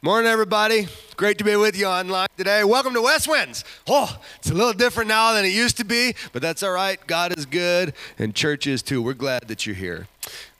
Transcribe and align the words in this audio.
Morning, 0.00 0.30
everybody. 0.30 0.86
Great 1.16 1.38
to 1.38 1.44
be 1.44 1.56
with 1.56 1.76
you 1.76 1.86
online 1.86 2.28
today. 2.36 2.62
Welcome 2.62 2.94
to 2.94 3.00
Westwinds. 3.00 3.64
Oh, 3.88 4.16
it's 4.36 4.48
a 4.48 4.54
little 4.54 4.72
different 4.72 5.08
now 5.08 5.32
than 5.32 5.44
it 5.44 5.48
used 5.48 5.76
to 5.78 5.84
be, 5.84 6.14
but 6.32 6.40
that's 6.40 6.62
all 6.62 6.70
right. 6.70 7.04
God 7.08 7.36
is 7.36 7.44
good, 7.44 7.92
and 8.16 8.32
church 8.32 8.68
is 8.68 8.80
too. 8.80 9.02
We're 9.02 9.14
glad 9.14 9.48
that 9.48 9.66
you're 9.66 9.74
here. 9.74 10.06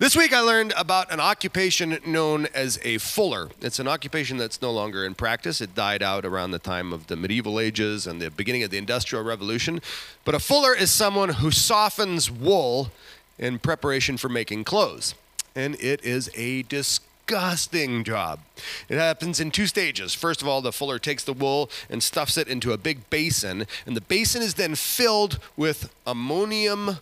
This 0.01 0.17
week, 0.17 0.33
I 0.33 0.41
learned 0.41 0.75
about 0.77 1.13
an 1.13 1.21
occupation 1.21 1.99
known 2.05 2.49
as 2.53 2.81
a 2.83 2.99
fuller. 2.99 3.51
It's 3.61 3.79
an 3.79 3.87
occupation 3.87 4.39
that's 4.39 4.61
no 4.61 4.73
longer 4.73 5.07
in 5.07 5.15
practice. 5.15 5.61
It 5.61 5.73
died 5.73 6.03
out 6.03 6.25
around 6.25 6.51
the 6.51 6.59
time 6.59 6.93
of 6.93 7.07
the 7.07 7.15
medieval 7.15 7.61
ages 7.61 8.09
and 8.09 8.21
the 8.21 8.33
beginning 8.33 8.65
of 8.65 8.71
the 8.71 8.79
Industrial 8.79 9.23
Revolution. 9.23 9.81
But 10.25 10.35
a 10.35 10.41
fuller 10.41 10.75
is 10.75 10.91
someone 10.91 11.29
who 11.29 11.53
softens 11.53 12.29
wool 12.29 12.91
in 13.39 13.61
preparation 13.61 14.17
for 14.17 14.29
making 14.29 14.65
clothes. 14.65 15.15
And 15.55 15.77
it 15.77 16.03
is 16.03 16.29
a 16.35 16.65
disgusting 16.65 17.08
disgusting 17.29 18.05
job. 18.05 18.41
It 18.89 18.97
happens 18.97 19.39
in 19.39 19.51
two 19.51 19.67
stages. 19.67 20.15
First 20.15 20.41
of 20.41 20.49
all, 20.49 20.63
the 20.63 20.73
fuller 20.73 20.99
takes 20.99 21.25
the 21.25 21.35
wool 21.35 21.71
and 21.91 22.03
stuffs 22.03 22.39
it 22.39 22.49
into 22.49 22.73
a 22.73 22.79
big 22.79 23.11
basin, 23.11 23.67
and 23.87 23.95
the 23.95 24.01
basin 24.01 24.41
is 24.41 24.55
then 24.55 24.75
filled 24.75 25.39
with 25.57 25.93
ammonium 26.07 26.99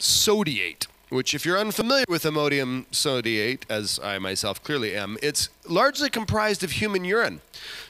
sodiate. 0.00 0.86
Which, 1.08 1.34
if 1.34 1.46
you're 1.46 1.58
unfamiliar 1.58 2.04
with 2.08 2.24
ammonium 2.24 2.86
sodiate, 2.90 3.62
as 3.70 4.00
I 4.02 4.18
myself 4.18 4.62
clearly 4.64 4.96
am, 4.96 5.16
it's 5.22 5.48
largely 5.68 6.10
comprised 6.10 6.64
of 6.64 6.72
human 6.72 7.04
urine. 7.04 7.40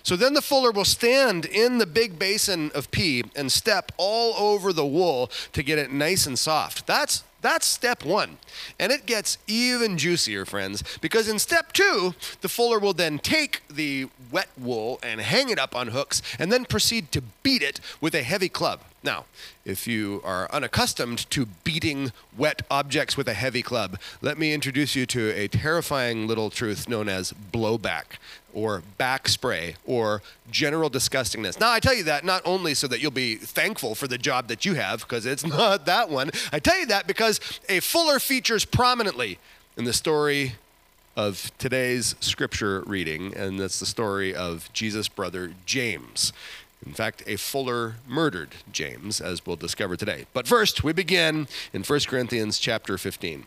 So 0.03 0.17
then 0.17 0.35
the 0.35 0.43
fuller 0.43 0.71
will 0.71 0.85
stand 0.85 1.47
in 1.47 1.79
the 1.79 1.87
big 1.87 2.19
basin 2.19 2.71
of 2.75 2.91
pee 2.91 3.25
and 3.35 3.51
step 3.51 3.91
all 3.97 4.35
over 4.35 4.71
the 4.71 4.85
wool 4.85 5.31
to 5.55 5.63
get 5.63 5.79
it 5.79 5.91
nice 5.91 6.27
and 6.27 6.39
soft. 6.39 6.87
That's 6.87 7.25
that's 7.41 7.67
step 7.67 8.05
one. 8.05 8.39
And 8.79 8.91
it 8.91 9.07
gets 9.07 9.39
even 9.47 9.99
juicier, 9.99 10.45
friends, 10.45 10.83
because 11.01 11.29
in 11.29 11.39
step 11.39 11.73
two, 11.73 12.15
the 12.41 12.49
fuller 12.49 12.79
will 12.79 12.93
then 12.93 13.19
take 13.19 13.63
the 13.69 14.09
wet 14.31 14.49
wool 14.59 14.99
and 15.03 15.21
hang 15.21 15.49
it 15.49 15.59
up 15.59 15.75
on 15.75 15.89
hooks 15.89 16.23
and 16.39 16.51
then 16.51 16.65
proceed 16.65 17.13
to 17.13 17.23
beat 17.43 17.63
it 17.63 17.81
with 18.01 18.15
a 18.15 18.23
heavy 18.23 18.49
club. 18.49 18.81
Now, 19.03 19.27
if 19.65 19.87
you 19.87 20.21
are 20.25 20.51
unaccustomed 20.51 21.31
to 21.31 21.47
beating 21.63 22.13
wet 22.37 22.63
objects 22.71 23.17
with 23.17 23.29
a 23.29 23.35
heavy 23.35 23.63
club, 23.63 24.01
let 24.21 24.37
me 24.37 24.53
introduce 24.53 24.97
you 24.97 25.07
to 25.07 25.31
a 25.31 25.47
terrifying 25.47 26.27
little 26.27 26.51
truth 26.51 26.89
known 26.89 27.09
as 27.09 27.33
blowback 27.33 28.19
or 28.57 28.83
back 28.97 29.29
spray 29.29 29.77
or 29.85 30.23
general 30.51 30.89
disgustingness. 30.89 31.61
Now, 31.61 31.71
I 31.71 31.79
tell 31.79 31.95
you 31.95 32.05
that 32.05 32.25
not 32.25 32.41
only 32.47 32.73
so 32.73 32.89
that 32.89 33.01
you'll 33.01 33.11
be 33.11 33.35
thankful 33.37 33.95
for 33.95 34.09
the 34.09 34.17
job 34.17 34.49
that 34.49 34.65
you 34.65 34.75
have, 34.75 35.01
because 35.01 35.27
it's 35.27 35.45
not 35.47 35.85
that 35.85 36.09
one. 36.09 36.31
I 36.53 36.59
tell 36.59 36.79
you 36.79 36.87
that 36.87 37.07
because 37.07 37.39
a 37.69 37.81
fuller 37.81 38.19
features 38.19 38.65
prominently 38.65 39.39
in 39.77 39.85
the 39.85 39.93
story 39.93 40.55
of 41.17 41.53
today's 41.59 42.15
scripture 42.21 42.83
reading, 42.87 43.37
and 43.37 43.61
that's 43.61 43.79
the 43.79 43.87
story 43.87 44.35
of 44.35 44.73
Jesus' 44.73 45.09
brother 45.09 45.53
James. 45.67 46.33
In 46.85 46.95
fact, 46.95 47.23
a 47.27 47.37
fuller 47.37 47.97
murdered 48.09 48.55
James, 48.73 49.21
as 49.21 49.45
we'll 49.45 49.57
discover 49.57 49.97
today. 49.97 50.25
But 50.33 50.49
first, 50.49 50.83
we 50.83 50.95
begin 50.95 51.47
in 51.75 51.83
1 51.83 52.01
Corinthians 52.07 52.59
chapter 52.59 52.97
15. 52.97 53.47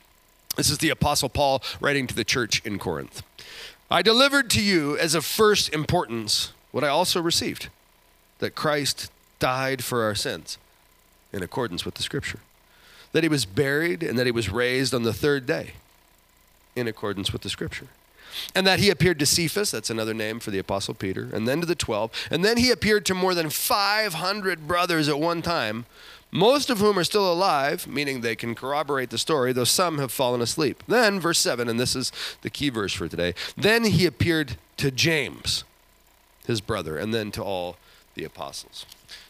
This 0.56 0.70
is 0.70 0.80
the 0.80 0.90
Apostle 0.90 1.30
Paul 1.30 1.64
writing 1.80 2.06
to 2.08 2.16
the 2.16 2.24
church 2.24 2.64
in 2.66 2.78
Corinth. 2.78 3.24
I 3.92 4.02
delivered 4.02 4.50
to 4.52 4.62
you 4.62 4.98
as 4.98 5.16
of 5.16 5.26
first 5.26 5.74
importance 5.74 6.54
what 6.72 6.84
I 6.84 6.90
also 6.90 7.22
received 7.22 7.70
that 8.40 8.56
Christ 8.56 9.12
died 9.40 9.84
for 9.84 10.04
our 10.04 10.16
sins 10.16 10.58
in 11.34 11.44
accordance 11.44 11.86
with 11.86 11.96
the 11.96 12.04
Scripture, 12.04 12.40
that 13.12 13.24
he 13.24 13.30
was 13.30 13.46
buried, 13.46 14.04
and 14.04 14.18
that 14.18 14.26
he 14.26 14.32
was 14.32 14.50
raised 14.50 14.94
on 14.94 15.04
the 15.04 15.14
third 15.14 15.46
day 15.46 15.72
in 16.76 16.88
accordance 16.88 17.34
with 17.34 17.42
the 17.42 17.50
Scripture 17.50 17.88
and 18.56 18.66
that 18.66 18.80
he 18.80 18.90
appeared 18.90 19.20
to 19.20 19.26
Cephas, 19.26 19.72
that's 19.72 19.90
another 19.90 20.14
name 20.14 20.40
for 20.40 20.52
the 20.52 20.60
Apostle 20.60 20.94
Peter, 20.94 21.30
and 21.34 21.48
then 21.48 21.62
to 21.62 21.66
the 21.66 21.76
12, 21.76 22.12
and 22.32 22.44
then 22.44 22.58
he 22.58 22.72
appeared 22.72 23.06
to 23.06 23.14
more 23.14 23.34
than 23.34 23.50
500 23.50 24.68
brothers 24.68 25.10
at 25.10 25.20
one 25.20 25.42
time, 25.42 25.86
most 26.32 26.70
of 26.70 26.80
whom 26.80 26.98
are 26.98 27.04
still 27.04 27.32
alive, 27.32 27.88
meaning 27.88 28.22
they 28.22 28.36
can 28.36 28.56
corroborate 28.56 29.10
the 29.10 29.18
story, 29.18 29.54
though 29.54 29.64
some 29.64 29.98
have 29.98 30.12
fallen 30.12 30.42
asleep. 30.42 30.84
Then, 30.88 31.20
verse 31.20 31.40
7, 31.40 31.68
and 31.68 31.80
this 31.80 31.96
is 31.96 32.12
the 32.42 32.50
key 32.50 32.70
verse 32.70 32.94
for 32.94 33.08
today, 33.08 33.34
then 33.58 33.84
he 33.86 34.06
appeared 34.06 34.58
to 34.78 34.92
James, 34.92 35.64
his 36.46 36.62
brother, 36.62 36.98
and 36.98 37.14
then 37.14 37.32
to 37.32 37.44
all 37.44 37.78
the 38.16 38.24
apostles. 38.24 38.86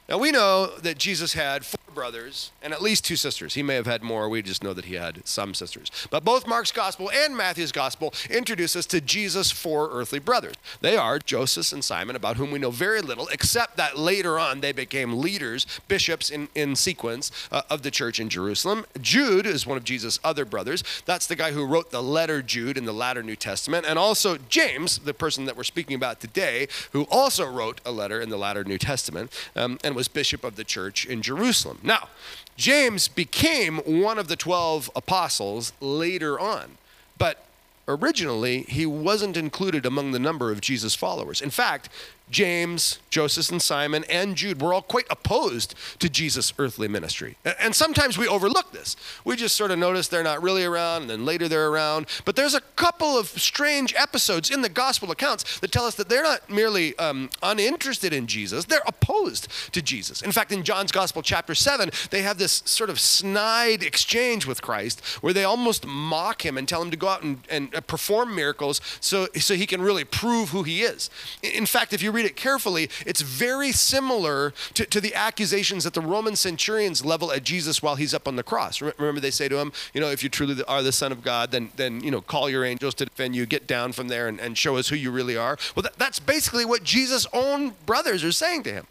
Now 0.07 0.17
we 0.17 0.31
know 0.31 0.67
that 0.77 0.97
Jesus 0.97 1.33
had 1.33 1.65
four 1.65 1.88
brothers 1.89 2.51
and 2.61 2.73
at 2.73 2.81
least 2.81 3.05
two 3.05 3.15
sisters. 3.15 3.55
He 3.55 3.63
may 3.63 3.75
have 3.75 3.85
had 3.85 4.03
more. 4.03 4.29
We 4.29 4.41
just 4.41 4.63
know 4.63 4.73
that 4.73 4.85
he 4.85 4.95
had 4.95 5.25
some 5.27 5.53
sisters. 5.53 5.91
But 6.09 6.23
both 6.23 6.47
Mark's 6.47 6.71
gospel 6.71 7.09
and 7.11 7.35
Matthew's 7.35 7.71
gospel 7.71 8.13
introduce 8.29 8.75
us 8.75 8.85
to 8.87 9.01
Jesus' 9.01 9.51
four 9.51 9.89
earthly 9.91 10.19
brothers. 10.19 10.55
They 10.81 10.95
are 10.95 11.19
Joseph 11.19 11.73
and 11.73 11.83
Simon, 11.83 12.15
about 12.15 12.37
whom 12.37 12.51
we 12.51 12.59
know 12.59 12.71
very 12.71 13.01
little, 13.01 13.27
except 13.29 13.75
that 13.77 13.97
later 13.97 14.39
on 14.39 14.61
they 14.61 14.71
became 14.71 15.19
leaders, 15.19 15.65
bishops 15.87 16.29
in, 16.29 16.47
in 16.55 16.75
sequence 16.75 17.31
uh, 17.51 17.63
of 17.69 17.81
the 17.81 17.91
church 17.91 18.19
in 18.19 18.29
Jerusalem. 18.29 18.85
Jude 19.01 19.45
is 19.45 19.67
one 19.67 19.77
of 19.77 19.83
Jesus' 19.83 20.19
other 20.23 20.45
brothers. 20.45 20.83
That's 21.05 21.27
the 21.27 21.35
guy 21.35 21.51
who 21.51 21.65
wrote 21.65 21.91
the 21.91 22.03
letter 22.03 22.41
Jude 22.41 22.77
in 22.77 22.85
the 22.85 22.93
latter 22.93 23.23
New 23.23 23.35
Testament. 23.35 23.85
And 23.85 23.99
also 23.99 24.37
James, 24.47 24.99
the 24.99 25.13
person 25.13 25.45
that 25.45 25.57
we're 25.57 25.63
speaking 25.63 25.95
about 25.95 26.21
today, 26.21 26.67
who 26.91 27.07
also 27.11 27.45
wrote 27.45 27.81
a 27.85 27.91
letter 27.91 28.21
in 28.21 28.29
the 28.29 28.37
latter 28.37 28.63
New 28.63 28.77
Testament. 28.77 29.33
Um, 29.55 29.77
and 29.83 29.95
was 29.95 30.07
bishop 30.07 30.43
of 30.43 30.55
the 30.55 30.63
church 30.63 31.05
in 31.05 31.21
Jerusalem. 31.21 31.78
Now, 31.83 32.09
James 32.57 33.07
became 33.07 33.77
one 33.77 34.19
of 34.19 34.27
the 34.27 34.35
12 34.35 34.91
apostles 34.95 35.71
later 35.79 36.39
on, 36.39 36.77
but 37.17 37.45
originally 37.87 38.63
he 38.63 38.85
wasn't 38.85 39.37
included 39.37 39.85
among 39.85 40.11
the 40.11 40.19
number 40.19 40.51
of 40.51 40.61
Jesus' 40.61 40.95
followers. 40.95 41.41
In 41.41 41.49
fact, 41.49 41.89
James, 42.29 42.99
Joseph, 43.09 43.51
and 43.51 43.61
Simon, 43.61 44.03
and 44.09 44.35
Jude 44.35 44.61
were 44.61 44.73
all 44.73 44.81
quite 44.81 45.05
opposed 45.09 45.73
to 45.99 46.09
Jesus' 46.09 46.53
earthly 46.57 46.87
ministry. 46.87 47.37
And 47.59 47.75
sometimes 47.75 48.17
we 48.17 48.27
overlook 48.27 48.71
this. 48.71 48.95
We 49.23 49.35
just 49.35 49.55
sort 49.55 49.71
of 49.71 49.79
notice 49.79 50.07
they're 50.07 50.23
not 50.23 50.41
really 50.41 50.63
around, 50.63 51.03
and 51.03 51.09
then 51.09 51.25
later 51.25 51.47
they're 51.47 51.69
around. 51.69 52.07
But 52.25 52.35
there's 52.35 52.53
a 52.53 52.61
couple 52.61 53.17
of 53.17 53.27
strange 53.27 53.93
episodes 53.95 54.51
in 54.51 54.61
the 54.61 54.69
gospel 54.69 55.11
accounts 55.11 55.59
that 55.59 55.71
tell 55.71 55.85
us 55.85 55.95
that 55.95 56.09
they're 56.09 56.23
not 56.23 56.49
merely 56.49 56.97
um, 56.97 57.29
uninterested 57.41 58.13
in 58.13 58.27
Jesus, 58.27 58.65
they're 58.65 58.81
opposed 58.85 59.47
to 59.71 59.81
Jesus. 59.81 60.21
In 60.21 60.31
fact, 60.31 60.51
in 60.51 60.63
John's 60.63 60.91
gospel, 60.91 61.21
chapter 61.21 61.55
7, 61.55 61.89
they 62.11 62.21
have 62.21 62.37
this 62.37 62.61
sort 62.65 62.89
of 62.89 62.99
snide 62.99 63.83
exchange 63.83 64.45
with 64.45 64.61
Christ 64.61 65.03
where 65.21 65.33
they 65.33 65.43
almost 65.43 65.85
mock 65.85 66.45
him 66.45 66.57
and 66.57 66.67
tell 66.67 66.81
him 66.81 66.91
to 66.91 66.97
go 66.97 67.07
out 67.07 67.23
and, 67.23 67.39
and 67.49 67.73
uh, 67.73 67.81
perform 67.81 68.35
miracles 68.35 68.81
so, 68.99 69.27
so 69.35 69.55
he 69.55 69.65
can 69.65 69.81
really 69.81 70.03
prove 70.03 70.49
who 70.49 70.63
he 70.63 70.81
is. 70.81 71.09
In 71.41 71.65
fact, 71.65 71.93
if 71.93 72.01
you 72.01 72.11
read 72.11 72.18
it 72.25 72.35
carefully, 72.35 72.89
it's 73.05 73.21
very 73.21 73.71
similar 73.71 74.53
to, 74.73 74.85
to 74.85 75.01
the 75.01 75.13
accusations 75.15 75.83
that 75.83 75.93
the 75.93 76.01
Roman 76.01 76.35
centurions 76.35 77.03
level 77.03 77.31
at 77.31 77.43
Jesus 77.43 77.81
while 77.81 77.95
he's 77.95 78.13
up 78.13 78.27
on 78.27 78.35
the 78.35 78.43
cross. 78.43 78.81
Remember, 78.81 79.19
they 79.19 79.31
say 79.31 79.47
to 79.47 79.57
him, 79.57 79.71
you 79.93 80.01
know, 80.01 80.09
if 80.09 80.23
you 80.23 80.29
truly 80.29 80.63
are 80.63 80.83
the 80.83 80.91
Son 80.91 81.11
of 81.11 81.23
God, 81.23 81.51
then, 81.51 81.71
then 81.75 82.01
you 82.01 82.11
know, 82.11 82.21
call 82.21 82.49
your 82.49 82.63
angels 82.63 82.93
to 82.95 83.05
defend 83.05 83.35
you, 83.35 83.45
get 83.45 83.67
down 83.67 83.91
from 83.91 84.07
there 84.07 84.27
and, 84.27 84.39
and 84.39 84.57
show 84.57 84.77
us 84.77 84.89
who 84.89 84.95
you 84.95 85.11
really 85.11 85.37
are. 85.37 85.57
Well, 85.75 85.83
that, 85.83 85.97
that's 85.97 86.19
basically 86.19 86.65
what 86.65 86.83
Jesus' 86.83 87.27
own 87.33 87.73
brothers 87.85 88.23
are 88.23 88.31
saying 88.31 88.63
to 88.63 88.71
him. 88.71 88.87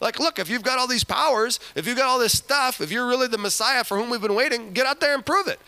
Like, 0.00 0.18
look, 0.18 0.40
if 0.40 0.50
you've 0.50 0.64
got 0.64 0.80
all 0.80 0.88
these 0.88 1.04
powers, 1.04 1.60
if 1.76 1.86
you've 1.86 1.96
got 1.96 2.06
all 2.06 2.18
this 2.18 2.36
stuff, 2.36 2.80
if 2.80 2.90
you're 2.90 3.06
really 3.06 3.28
the 3.28 3.38
Messiah 3.38 3.84
for 3.84 3.96
whom 3.96 4.10
we've 4.10 4.20
been 4.20 4.34
waiting, 4.34 4.72
get 4.72 4.84
out 4.84 4.98
there 4.98 5.14
and 5.14 5.24
prove 5.24 5.46
it. 5.46 5.60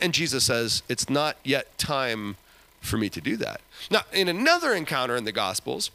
And 0.00 0.12
Jesus 0.12 0.44
says, 0.44 0.82
it's 0.88 1.08
not 1.08 1.36
yet 1.44 1.78
time 1.78 2.34
for 2.80 2.96
me 2.96 3.08
to 3.08 3.20
do 3.20 3.36
that. 3.36 3.60
Now, 3.88 4.00
in 4.12 4.26
another 4.26 4.74
encounter 4.74 5.14
in 5.14 5.24
the 5.24 5.30
Gospels, 5.30 5.92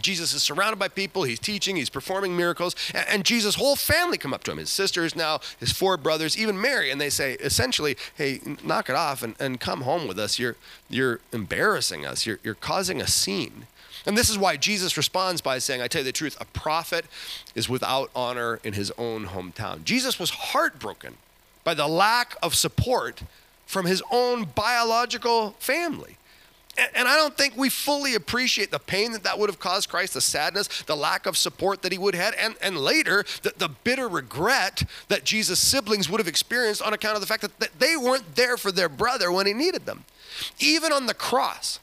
Jesus 0.00 0.34
is 0.34 0.42
surrounded 0.42 0.78
by 0.78 0.88
people. 0.88 1.22
He's 1.22 1.38
teaching. 1.38 1.76
He's 1.76 1.90
performing 1.90 2.36
miracles. 2.36 2.74
And, 2.94 3.24
Jesus' 3.24 3.54
whole 3.54 3.76
family 3.76 4.18
come 4.18 4.34
up 4.34 4.44
to 4.44 4.50
him. 4.50 4.58
His 4.58 4.70
sisters 4.70 5.16
now, 5.16 5.40
his 5.58 5.72
four 5.72 5.96
brothers, 5.96 6.36
even 6.36 6.60
Mary. 6.60 6.90
And 6.90 7.00
they 7.00 7.10
say, 7.10 7.34
essentially, 7.34 7.96
hey, 8.16 8.40
knock 8.62 8.90
it 8.90 8.96
off 8.96 9.22
and, 9.22 9.34
and 9.40 9.60
come 9.60 9.82
home 9.82 10.06
with 10.06 10.18
us. 10.18 10.38
You're, 10.38 10.56
you're 10.90 11.20
embarrassing 11.32 12.04
us. 12.04 12.26
You're, 12.26 12.38
you're 12.42 12.54
causing 12.54 13.00
a 13.00 13.06
scene. 13.06 13.66
And 14.06 14.18
this 14.18 14.28
is 14.28 14.36
why 14.36 14.56
Jesus 14.56 14.96
responds 14.96 15.40
by 15.40 15.58
saying, 15.58 15.80
I 15.80 15.88
tell 15.88 16.00
you 16.00 16.06
the 16.06 16.12
truth, 16.12 16.36
a 16.40 16.44
prophet 16.44 17.06
is 17.54 17.68
without 17.68 18.10
honor 18.14 18.60
in 18.62 18.74
his 18.74 18.92
own 18.98 19.28
hometown. 19.28 19.84
Jesus 19.84 20.18
was 20.18 20.30
heartbroken 20.30 21.14
by 21.62 21.72
the 21.72 21.88
lack 21.88 22.36
of 22.42 22.54
support 22.54 23.22
from 23.66 23.86
his 23.86 24.02
own 24.10 24.44
biological 24.44 25.52
family. 25.58 26.18
And 26.94 27.06
I 27.08 27.16
don't 27.16 27.36
think 27.36 27.56
we 27.56 27.68
fully 27.68 28.14
appreciate 28.14 28.70
the 28.70 28.78
pain 28.78 29.12
that 29.12 29.22
that 29.22 29.38
would 29.38 29.48
have 29.48 29.60
caused 29.60 29.88
Christ, 29.88 30.14
the 30.14 30.20
sadness, 30.20 30.82
the 30.82 30.96
lack 30.96 31.26
of 31.26 31.36
support 31.36 31.82
that 31.82 31.92
he 31.92 31.98
would 31.98 32.14
have 32.14 32.34
had, 32.34 32.44
and, 32.44 32.56
and 32.60 32.78
later, 32.78 33.24
the, 33.42 33.52
the 33.56 33.68
bitter 33.68 34.08
regret 34.08 34.82
that 35.08 35.24
Jesus' 35.24 35.60
siblings 35.60 36.08
would 36.08 36.20
have 36.20 36.28
experienced 36.28 36.82
on 36.82 36.92
account 36.92 37.14
of 37.14 37.20
the 37.20 37.26
fact 37.26 37.42
that, 37.42 37.58
that 37.60 37.78
they 37.78 37.96
weren't 37.96 38.34
there 38.34 38.56
for 38.56 38.72
their 38.72 38.88
brother 38.88 39.30
when 39.30 39.46
he 39.46 39.52
needed 39.52 39.86
them. 39.86 40.04
Even 40.58 40.92
on 40.92 41.06
the 41.06 41.14
cross, 41.14 41.78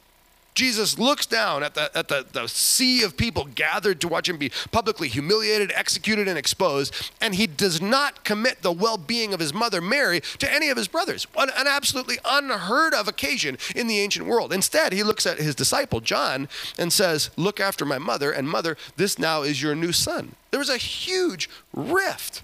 Jesus 0.53 1.00
looks 1.00 1.25
down 1.25 1.63
at, 1.63 1.75
the, 1.75 1.95
at 1.98 2.09
the, 2.09 2.25
the 2.30 2.48
sea 2.48 3.03
of 3.03 3.15
people 3.15 3.45
gathered 3.56 4.01
to 4.01 4.07
watch 4.07 4.27
him 4.27 4.38
be 4.38 4.51
publicly 4.71 5.07
humiliated, 5.07 5.71
executed, 5.74 6.27
and 6.27 6.38
exposed, 6.38 7.12
and 7.21 7.36
he 7.36 7.48
does 7.48 7.81
not 7.81 8.24
commit 8.25 8.62
the 8.62 8.71
well 8.71 8.98
being 8.98 9.33
of 9.33 9.39
his 9.39 9.53
mother 9.53 9.80
Mary 9.80 10.19
to 10.39 10.51
any 10.51 10.69
of 10.69 10.77
his 10.77 10.89
brothers. 10.89 11.25
An, 11.38 11.50
an 11.56 11.68
absolutely 11.68 12.18
unheard 12.25 12.94
of 12.94 13.07
occasion 13.07 13.57
in 13.75 13.88
the 13.88 14.00
ancient 14.00 14.27
world. 14.27 14.51
Instead, 14.51 14.92
he 14.92 15.03
looks 15.03 15.25
at 15.25 15.38
his 15.38 15.56
disciple, 15.56 16.01
John, 16.01 16.50
and 16.77 16.92
says, 16.92 17.30
Look 17.38 17.59
after 17.59 17.86
my 17.86 17.98
mother, 17.98 18.31
and 18.31 18.50
mother, 18.50 18.75
this 18.98 19.18
now 19.18 19.44
is 19.44 19.62
your 19.62 19.75
new 19.75 19.94
son. 19.94 20.36
There 20.51 20.59
was 20.59 20.69
a 20.69 20.77
huge 20.77 21.50
rift 21.74 22.44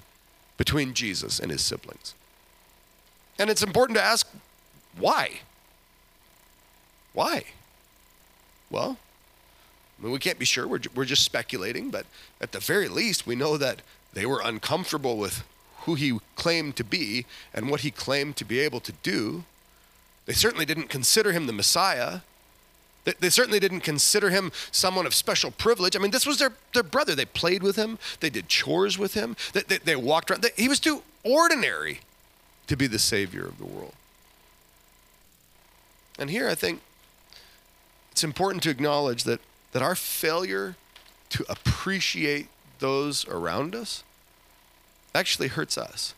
between 0.58 0.94
Jesus 0.94 1.40
and 1.40 1.52
his 1.52 1.62
siblings. 1.62 2.14
And 3.38 3.50
it's 3.50 3.64
important 3.64 3.98
to 3.98 4.04
ask 4.04 4.28
why? 4.98 5.42
Why? 7.14 7.44
Well, 8.70 8.98
I 9.98 10.04
mean, 10.04 10.12
we 10.12 10.20
can't 10.20 10.40
be 10.40 10.46
sure. 10.46 10.68
We're, 10.68 10.82
we're 10.94 11.06
just 11.06 11.24
speculating, 11.24 11.90
but 11.90 12.06
at 12.40 12.52
the 12.52 12.60
very 12.60 12.88
least, 12.88 13.26
we 13.26 13.36
know 13.36 13.58
that 13.58 13.82
they 14.14 14.26
were 14.26 14.42
uncomfortable 14.44 15.18
with 15.18 15.44
who 15.82 15.96
he 15.96 16.20
claimed 16.36 16.76
to 16.76 16.84
be 16.84 17.26
and 17.54 17.70
what 17.70 17.82
he 17.82 17.92
claimed 17.92 18.36
to 18.38 18.46
be 18.46 18.60
able 18.60 18.80
to 18.82 18.92
do. 19.04 19.44
They 20.26 20.34
certainly 20.34 20.66
didn't 20.66 20.90
consider 20.90 21.32
him 21.32 21.48
the 21.48 21.54
Messiah. 21.54 22.20
They, 23.06 23.14
they 23.20 23.30
certainly 23.30 23.60
didn't 23.60 23.80
consider 23.80 24.30
him 24.30 24.52
someone 24.72 25.06
of 25.06 25.16
special 25.16 25.50
privilege. 25.50 25.96
I 25.96 26.00
mean, 26.00 26.12
this 26.12 26.26
was 26.26 26.40
their, 26.40 26.52
their 26.74 26.84
brother. 26.84 27.16
They 27.16 27.26
played 27.26 27.64
with 27.64 27.78
him, 27.78 27.98
they 28.20 28.30
did 28.30 28.50
chores 28.50 28.98
with 28.98 29.14
him, 29.14 29.36
they, 29.54 29.62
they, 29.62 29.78
they 29.78 29.96
walked 29.96 30.30
around. 30.30 30.46
He 30.58 30.68
was 30.68 30.80
too 30.80 31.04
ordinary 31.24 32.02
to 32.68 32.76
be 32.76 32.86
the 32.86 33.00
Savior 33.00 33.46
of 33.46 33.58
the 33.58 33.66
world. 33.66 33.94
And 36.20 36.30
here 36.30 36.50
I 36.50 36.56
think 36.56 36.82
it's 38.18 38.24
important 38.24 38.64
to 38.64 38.72
acknowledge 38.72 39.26
that, 39.26 39.40
that 39.74 39.84
our 39.84 39.94
failure 39.94 40.76
to 41.30 41.46
appreciate 41.48 42.48
those 42.80 43.28
around 43.28 43.76
us 43.76 44.04
actually 45.14 45.50
hurts 45.50 45.78
us. 45.78 46.16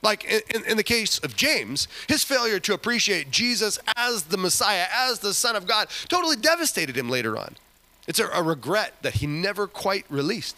Like 0.00 0.24
in, 0.24 0.64
in, 0.64 0.78
the 0.78 0.82
case 0.82 1.18
of 1.18 1.36
James, 1.36 1.86
his 2.08 2.24
failure 2.24 2.58
to 2.60 2.72
appreciate 2.72 3.30
Jesus 3.30 3.78
as 3.94 4.22
the 4.22 4.38
Messiah, 4.38 4.86
as 4.90 5.18
the 5.18 5.34
Son 5.34 5.54
of 5.54 5.66
God, 5.66 5.88
totally 6.08 6.36
devastated 6.36 6.96
him 6.96 7.10
later 7.10 7.36
on. 7.36 7.56
It's 8.06 8.18
a, 8.18 8.28
a 8.28 8.42
regret 8.42 8.94
that 9.02 9.16
he 9.16 9.26
never 9.26 9.66
quite 9.66 10.06
released. 10.08 10.56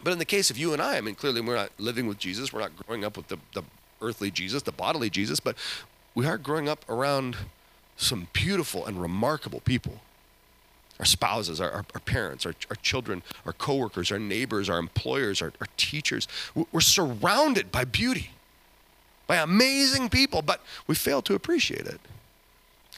But 0.00 0.12
in 0.12 0.20
the 0.20 0.24
case 0.24 0.48
of 0.48 0.56
you 0.56 0.72
and 0.72 0.80
I, 0.80 0.96
I 0.96 1.00
mean, 1.00 1.16
clearly 1.16 1.40
we're 1.40 1.56
not 1.56 1.72
living 1.76 2.06
with 2.06 2.20
Jesus. 2.20 2.52
We're 2.52 2.60
not 2.60 2.86
growing 2.86 3.04
up 3.04 3.16
with 3.16 3.26
the, 3.26 3.38
the 3.52 3.64
earthly 4.00 4.30
Jesus, 4.30 4.62
the 4.62 4.70
bodily 4.70 5.10
Jesus, 5.10 5.40
but 5.40 5.56
we 6.14 6.24
are 6.24 6.38
growing 6.38 6.68
up 6.68 6.88
around 6.88 7.36
some 8.00 8.28
beautiful 8.32 8.86
and 8.86 9.00
remarkable 9.00 9.60
people. 9.60 10.00
Our 10.98 11.04
spouses, 11.04 11.60
our, 11.60 11.70
our, 11.72 12.00
parents, 12.04 12.44
our, 12.44 12.54
our 12.68 12.76
children, 12.76 13.22
our 13.46 13.52
coworkers, 13.52 14.12
our 14.12 14.18
neighbors, 14.18 14.68
our 14.68 14.78
employers, 14.78 15.40
our, 15.40 15.52
our 15.60 15.66
teachers. 15.76 16.28
We're 16.54 16.80
surrounded 16.80 17.72
by 17.72 17.84
beauty, 17.84 18.30
by 19.26 19.36
amazing 19.36 20.10
people, 20.10 20.42
but 20.42 20.62
we 20.86 20.94
fail 20.94 21.22
to 21.22 21.34
appreciate 21.34 21.86
it. 21.86 22.00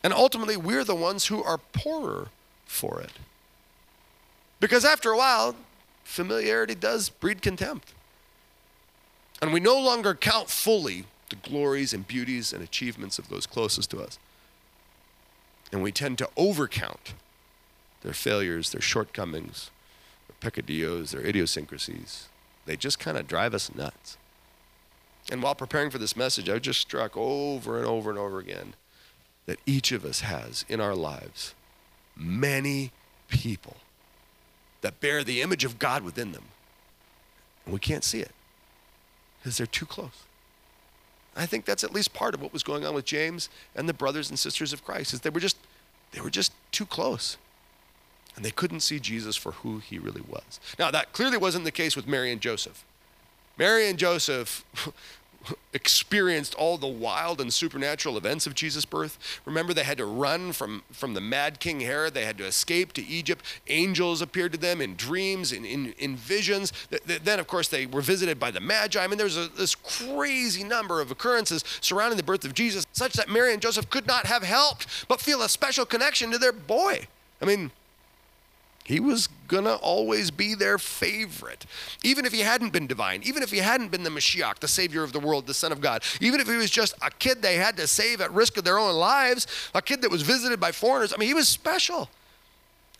And 0.02 0.12
ultimately, 0.12 0.56
we're 0.56 0.84
the 0.84 0.96
ones 0.96 1.26
who 1.26 1.42
are 1.44 1.58
poorer 1.58 2.28
for 2.66 3.00
it. 3.00 3.12
Because 4.58 4.84
after 4.84 5.10
a 5.10 5.16
while, 5.16 5.54
familiarity 6.02 6.74
does 6.74 7.08
breed 7.08 7.40
contempt. 7.40 7.92
And 9.40 9.52
we 9.52 9.60
no 9.60 9.78
longer 9.80 10.14
count 10.14 10.50
fully 10.50 11.04
the 11.30 11.36
glories 11.36 11.92
and 11.92 12.06
beauties 12.06 12.52
and 12.52 12.62
achievements 12.62 13.18
of 13.18 13.28
those 13.28 13.46
closest 13.46 13.90
to 13.90 14.00
us. 14.00 14.18
And 15.72 15.82
we 15.82 15.90
tend 15.90 16.18
to 16.18 16.28
overcount 16.36 17.14
their 18.02 18.12
failures, 18.12 18.70
their 18.70 18.80
shortcomings, 18.82 19.70
their 20.28 20.36
peccadillos, 20.40 21.12
their 21.12 21.26
idiosyncrasies. 21.26 22.28
They 22.66 22.76
just 22.76 22.98
kind 22.98 23.16
of 23.16 23.26
drive 23.26 23.54
us 23.54 23.74
nuts. 23.74 24.18
And 25.30 25.42
while 25.42 25.54
preparing 25.54 25.90
for 25.90 25.98
this 25.98 26.16
message, 26.16 26.50
I 26.50 26.58
just 26.58 26.80
struck 26.80 27.16
over 27.16 27.78
and 27.78 27.86
over 27.86 28.10
and 28.10 28.18
over 28.18 28.38
again 28.38 28.74
that 29.46 29.58
each 29.66 29.92
of 29.92 30.04
us 30.04 30.20
has 30.20 30.64
in 30.68 30.80
our 30.80 30.94
lives 30.94 31.54
many 32.16 32.92
people 33.28 33.76
that 34.82 35.00
bear 35.00 35.24
the 35.24 35.40
image 35.40 35.64
of 35.64 35.78
God 35.78 36.02
within 36.02 36.32
them. 36.32 36.44
And 37.64 37.72
we 37.72 37.80
can't 37.80 38.04
see 38.04 38.20
it 38.20 38.32
because 39.38 39.56
they're 39.56 39.66
too 39.66 39.86
close. 39.86 40.24
I 41.34 41.46
think 41.46 41.64
that's 41.64 41.82
at 41.84 41.92
least 41.92 42.12
part 42.12 42.34
of 42.34 42.42
what 42.42 42.52
was 42.52 42.62
going 42.62 42.84
on 42.84 42.94
with 42.94 43.04
James 43.04 43.48
and 43.74 43.88
the 43.88 43.94
brothers 43.94 44.28
and 44.28 44.38
sisters 44.38 44.72
of 44.72 44.84
Christ 44.84 45.14
is 45.14 45.20
they 45.20 45.30
were 45.30 45.40
just 45.40 45.56
they 46.12 46.20
were 46.20 46.30
just 46.30 46.52
too 46.70 46.86
close. 46.86 47.36
And 48.36 48.44
they 48.44 48.50
couldn't 48.50 48.80
see 48.80 48.98
Jesus 48.98 49.36
for 49.36 49.52
who 49.52 49.78
he 49.78 49.98
really 49.98 50.22
was. 50.22 50.58
Now, 50.78 50.90
that 50.90 51.12
clearly 51.12 51.36
wasn't 51.36 51.64
the 51.64 51.70
case 51.70 51.94
with 51.94 52.06
Mary 52.06 52.32
and 52.32 52.40
Joseph. 52.40 52.84
Mary 53.58 53.88
and 53.88 53.98
Joseph 53.98 54.64
experienced 55.72 56.54
all 56.54 56.78
the 56.78 56.86
wild 56.86 57.40
and 57.40 57.52
supernatural 57.52 58.16
events 58.16 58.46
of 58.46 58.54
Jesus' 58.54 58.84
birth. 58.84 59.18
Remember, 59.44 59.72
they 59.72 59.84
had 59.84 59.98
to 59.98 60.04
run 60.04 60.52
from, 60.52 60.82
from 60.92 61.14
the 61.14 61.20
mad 61.20 61.60
King 61.60 61.80
Herod. 61.80 62.14
They 62.14 62.24
had 62.24 62.38
to 62.38 62.44
escape 62.44 62.92
to 62.94 63.06
Egypt. 63.06 63.44
Angels 63.68 64.22
appeared 64.22 64.52
to 64.52 64.58
them 64.58 64.80
in 64.80 64.96
dreams, 64.96 65.52
in, 65.52 65.64
in, 65.64 65.94
in 65.98 66.16
visions. 66.16 66.72
Then, 67.06 67.40
of 67.40 67.46
course, 67.46 67.68
they 67.68 67.86
were 67.86 68.02
visited 68.02 68.38
by 68.38 68.50
the 68.50 68.60
Magi. 68.60 69.02
I 69.02 69.06
mean, 69.06 69.18
there's 69.18 69.36
a, 69.36 69.48
this 69.48 69.74
crazy 69.74 70.64
number 70.64 71.00
of 71.00 71.10
occurrences 71.10 71.64
surrounding 71.80 72.16
the 72.16 72.22
birth 72.22 72.44
of 72.44 72.54
Jesus, 72.54 72.86
such 72.92 73.14
that 73.14 73.28
Mary 73.28 73.52
and 73.52 73.62
Joseph 73.62 73.88
could 73.90 74.06
not 74.06 74.26
have 74.26 74.42
helped 74.42 75.06
but 75.08 75.20
feel 75.20 75.42
a 75.42 75.48
special 75.48 75.84
connection 75.84 76.30
to 76.30 76.38
their 76.38 76.52
boy. 76.52 77.06
I 77.40 77.44
mean, 77.44 77.70
he 78.84 78.98
was 78.98 79.28
going 79.48 79.64
to 79.64 79.76
always 79.76 80.30
be 80.30 80.54
their 80.54 80.78
favorite. 80.78 81.66
Even 82.02 82.24
if 82.24 82.32
he 82.32 82.40
hadn't 82.40 82.72
been 82.72 82.86
divine, 82.86 83.22
even 83.24 83.42
if 83.42 83.50
he 83.50 83.58
hadn't 83.58 83.90
been 83.90 84.02
the 84.02 84.10
Mashiach, 84.10 84.58
the 84.58 84.68
Savior 84.68 85.02
of 85.02 85.12
the 85.12 85.20
world, 85.20 85.46
the 85.46 85.54
Son 85.54 85.72
of 85.72 85.80
God, 85.80 86.02
even 86.20 86.40
if 86.40 86.48
he 86.48 86.56
was 86.56 86.70
just 86.70 86.94
a 87.02 87.10
kid 87.10 87.42
they 87.42 87.56
had 87.56 87.76
to 87.76 87.86
save 87.86 88.20
at 88.20 88.32
risk 88.32 88.56
of 88.56 88.64
their 88.64 88.78
own 88.78 88.94
lives, 88.94 89.46
a 89.74 89.82
kid 89.82 90.02
that 90.02 90.10
was 90.10 90.22
visited 90.22 90.58
by 90.58 90.72
foreigners, 90.72 91.12
I 91.12 91.16
mean, 91.16 91.28
he 91.28 91.34
was 91.34 91.48
special. 91.48 92.08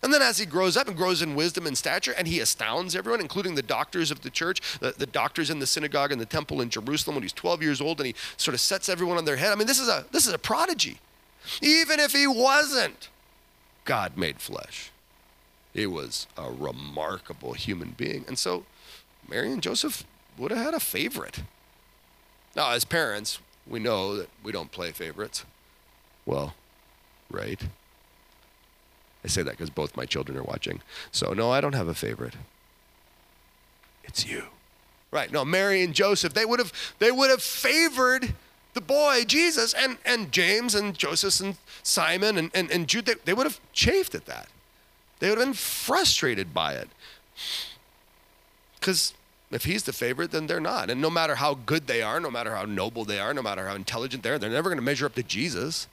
And 0.03 0.13
then 0.13 0.21
as 0.21 0.39
he 0.39 0.47
grows 0.47 0.77
up 0.77 0.89
and 0.89 0.97
grows 0.97 1.23
in 1.23 1.37
wisdom 1.37 1.67
and 1.67 1.79
stature, 1.79 2.13
and 2.13 2.27
he 2.27 2.41
astounds 2.41 2.97
everyone, 2.97 3.21
including 3.21 3.55
the 3.55 3.63
doctors 3.63 4.11
of 4.11 4.23
the 4.23 4.31
church, 4.31 4.61
the, 4.81 4.93
the 4.97 5.07
doctors 5.07 5.49
in 5.49 5.61
the 5.61 5.67
synagogue 5.67 6.11
and 6.11 6.21
the 6.21 6.27
temple 6.27 6.61
in 6.61 6.71
Jerusalem 6.71 7.17
when 7.17 7.23
he's 7.23 7.33
12 7.33 7.63
years 7.63 7.81
old, 7.81 8.01
and 8.01 8.09
he 8.09 8.15
sort 8.37 8.55
of 8.55 8.61
sets 8.61 8.89
everyone 8.89 9.17
on 9.17 9.25
their 9.25 9.37
head. 9.37 9.53
I 9.53 9.55
mean, 9.55 9.69
this 9.69 9.79
is 9.79 9.89
a, 9.89 10.05
this 10.11 10.27
is 10.27 10.33
a 10.33 10.39
prodigy. 10.39 10.99
Even 11.61 12.01
if 12.01 12.13
he 12.13 12.27
wasn't, 12.27 13.09
God 13.85 14.17
made 14.17 14.41
flesh. 14.41 14.91
He 15.73 15.87
was 15.87 16.27
a 16.37 16.51
remarkable 16.51 17.55
human 17.55 17.95
being. 17.97 18.25
And 18.29 18.39
so 18.39 18.65
Mary 19.29 19.51
and 19.53 19.63
Joseph 19.63 20.05
would 20.37 20.51
have 20.51 20.61
had 20.61 20.75
a 20.75 20.81
favorite. 20.81 21.41
Now, 22.55 22.73
as 22.73 22.85
parents, 22.85 23.39
we 23.67 23.79
know 23.79 24.17
that 24.17 24.29
we 24.43 24.53
don't 24.53 24.71
play 24.71 24.93
favorites. 24.93 25.45
Well, 26.27 26.55
right? 27.31 27.61
I 29.25 29.29
say 29.29 29.43
that 29.43 29.53
because 29.53 29.71
both 29.71 29.97
my 29.97 30.05
children 30.05 30.37
are 30.37 30.43
watching. 30.43 30.83
So, 31.11 31.33
no, 31.33 31.51
I 31.51 31.61
don't 31.61 31.75
have 31.75 31.89
a 31.89 31.95
favorite. 31.95 32.35
It's 34.05 34.27
you. 34.27 34.45
Right. 35.11 35.31
No, 35.31 35.45
Mary 35.45 35.83
and 35.83 35.95
Joseph, 35.95 36.33
they 36.33 36.45
would 36.45 36.59
have 36.59 36.73
they 36.99 37.13
would 37.13 37.31
have 37.31 37.43
favored 37.43 38.35
the 38.75 38.81
boy, 38.81 39.25
Jesus, 39.27 39.75
and, 39.75 39.99
and 40.05 40.33
James 40.33 40.75
and 40.75 40.97
Joseph 40.97 41.41
and 41.41 41.57
Simon 41.83 42.39
and, 42.39 42.51
and, 42.55 42.71
and 42.71 42.89
Jude, 42.89 43.05
they, 43.05 43.15
they 43.25 43.35
would 43.35 43.47
have 43.47 43.61
chafed 43.73 44.15
at 44.15 44.25
that. 44.27 44.49
They 45.23 45.29
would 45.29 45.39
have 45.39 45.47
been 45.47 45.55
frustrated 45.55 46.53
by 46.53 46.73
it. 46.73 46.89
Because 48.81 49.15
if 49.53 49.63
he's 49.63 49.85
the 49.85 49.93
favorite, 49.93 50.33
then 50.33 50.49
they're 50.49 50.59
not. 50.59 50.91
And 50.91 51.01
no 51.01 51.11
matter 51.11 51.37
how 51.37 51.55
good 51.55 51.87
they 51.87 52.03
are, 52.03 52.19
no 52.19 52.29
matter 52.29 52.57
how 52.57 52.65
noble 52.65 53.05
they 53.05 53.21
are, 53.21 53.33
no 53.33 53.41
matter 53.41 53.69
how 53.69 53.77
intelligent 53.77 54.25
they 54.25 54.31
are, 54.31 54.39
they're 54.41 54.51
never 54.51 54.69
going 54.69 54.81
to 54.81 54.85
measure 54.85 55.07
up 55.07 55.15
to 55.15 55.23
Jesus. 55.23 55.87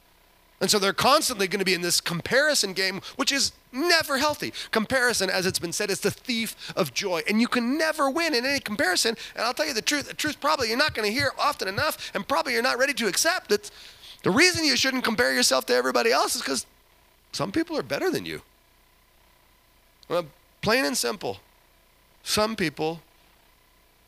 And 0.60 0.72
so 0.72 0.80
they're 0.80 0.94
constantly 0.94 1.48
going 1.48 1.60
to 1.60 1.66
be 1.66 1.76
in 1.76 1.82
this 1.82 2.02
comparison 2.02 2.74
game, 2.74 3.02
which 3.18 3.32
is 3.32 3.52
never 3.72 4.18
healthy. 4.18 4.52
Comparison, 4.72 5.30
as 5.30 5.46
it's 5.46 5.60
been 5.60 5.74
said, 5.74 5.92
is 5.92 6.00
the 6.00 6.10
thief 6.10 6.74
of 6.76 6.92
joy. 6.96 7.22
And 7.30 7.40
you 7.40 7.48
can 7.48 7.78
never 7.78 8.10
win 8.10 8.34
in 8.34 8.48
any 8.48 8.60
comparison. 8.60 9.16
And 9.36 9.46
I'll 9.46 9.54
tell 9.54 9.68
you 9.68 9.76
the 9.76 9.84
truth 9.84 10.08
the 10.08 10.16
truth 10.16 10.42
probably 10.42 10.70
you're 10.70 10.78
not 10.78 10.96
going 10.96 11.08
to 11.08 11.14
hear 11.14 11.34
often 11.38 11.68
enough, 11.68 12.12
and 12.16 12.28
probably 12.28 12.54
you're 12.54 12.64
not 12.64 12.80
ready 12.80 12.96
to 12.96 13.08
accept 13.08 13.50
that 13.50 13.70
the 14.24 14.32
reason 14.32 14.66
you 14.66 14.76
shouldn't 14.76 15.04
compare 15.04 15.36
yourself 15.36 15.68
to 15.68 15.76
everybody 15.76 16.12
else 16.12 16.36
is 16.36 16.42
because 16.42 16.66
some 17.32 17.52
people 17.52 17.78
are 17.78 17.84
better 17.84 18.10
than 18.10 18.26
you. 18.26 18.42
Well, 20.10 20.26
plain 20.62 20.86
and 20.86 20.98
simple. 20.98 21.40
Some 22.24 22.56
people 22.56 23.02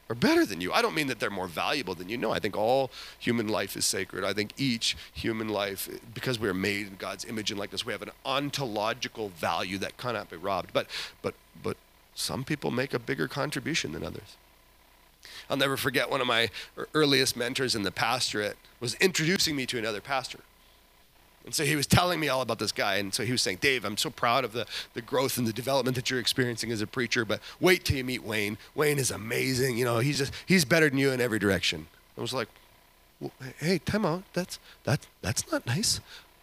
are 0.09 0.15
better 0.15 0.45
than 0.45 0.59
you. 0.59 0.73
I 0.73 0.81
don't 0.81 0.93
mean 0.93 1.07
that 1.07 1.21
they're 1.21 1.29
more 1.29 1.47
valuable 1.47 1.95
than 1.95 2.09
you. 2.09 2.17
No, 2.17 2.31
I 2.31 2.39
think 2.39 2.57
all 2.57 2.91
human 3.17 3.47
life 3.47 3.77
is 3.77 3.85
sacred. 3.85 4.25
I 4.25 4.33
think 4.33 4.51
each 4.57 4.97
human 5.13 5.47
life, 5.47 5.87
because 6.13 6.37
we 6.37 6.49
are 6.49 6.53
made 6.53 6.87
in 6.87 6.95
God's 6.97 7.23
image 7.23 7.49
and 7.49 7.57
likeness, 7.57 7.85
we 7.85 7.93
have 7.93 8.01
an 8.01 8.11
ontological 8.25 9.29
value 9.29 9.77
that 9.77 9.95
cannot 9.95 10.29
be 10.29 10.35
robbed. 10.35 10.73
But, 10.73 10.87
but, 11.21 11.35
but 11.63 11.77
some 12.13 12.43
people 12.43 12.71
make 12.71 12.93
a 12.93 12.99
bigger 12.99 13.29
contribution 13.29 13.93
than 13.93 14.03
others. 14.03 14.35
I'll 15.49 15.55
never 15.55 15.77
forget 15.77 16.09
one 16.09 16.19
of 16.19 16.27
my 16.27 16.49
earliest 16.93 17.37
mentors 17.37 17.73
in 17.75 17.83
the 17.83 17.91
pastorate 17.91 18.57
was 18.81 18.95
introducing 18.95 19.55
me 19.55 19.65
to 19.67 19.77
another 19.77 20.01
pastor. 20.01 20.39
And 21.45 21.55
so 21.55 21.65
he 21.65 21.75
was 21.75 21.87
telling 21.87 22.19
me 22.19 22.29
all 22.29 22.41
about 22.41 22.59
this 22.59 22.71
guy. 22.71 22.95
And 22.95 23.13
so 23.13 23.23
he 23.23 23.31
was 23.31 23.41
saying, 23.41 23.57
Dave, 23.61 23.83
I'm 23.83 23.97
so 23.97 24.09
proud 24.09 24.43
of 24.45 24.53
the, 24.53 24.65
the 24.93 25.01
growth 25.01 25.37
and 25.37 25.47
the 25.47 25.53
development 25.53 25.95
that 25.95 26.09
you're 26.09 26.19
experiencing 26.19 26.71
as 26.71 26.81
a 26.81 26.87
preacher, 26.87 27.25
but 27.25 27.39
wait 27.59 27.85
till 27.85 27.97
you 27.97 28.03
meet 28.03 28.23
Wayne. 28.23 28.57
Wayne 28.75 28.99
is 28.99 29.11
amazing. 29.11 29.77
You 29.77 29.85
know, 29.85 29.99
he's 29.99 30.17
just, 30.17 30.33
he's 30.45 30.65
better 30.65 30.89
than 30.89 30.99
you 30.99 31.11
in 31.11 31.19
every 31.19 31.39
direction. 31.39 31.87
I 32.17 32.21
was 32.21 32.33
like, 32.33 32.47
well, 33.19 33.31
hey, 33.59 33.79
time 33.79 34.05
out. 34.05 34.23
That's, 34.33 34.59
that, 34.83 35.07
that's 35.21 35.51
not 35.51 35.65
nice. 35.65 35.99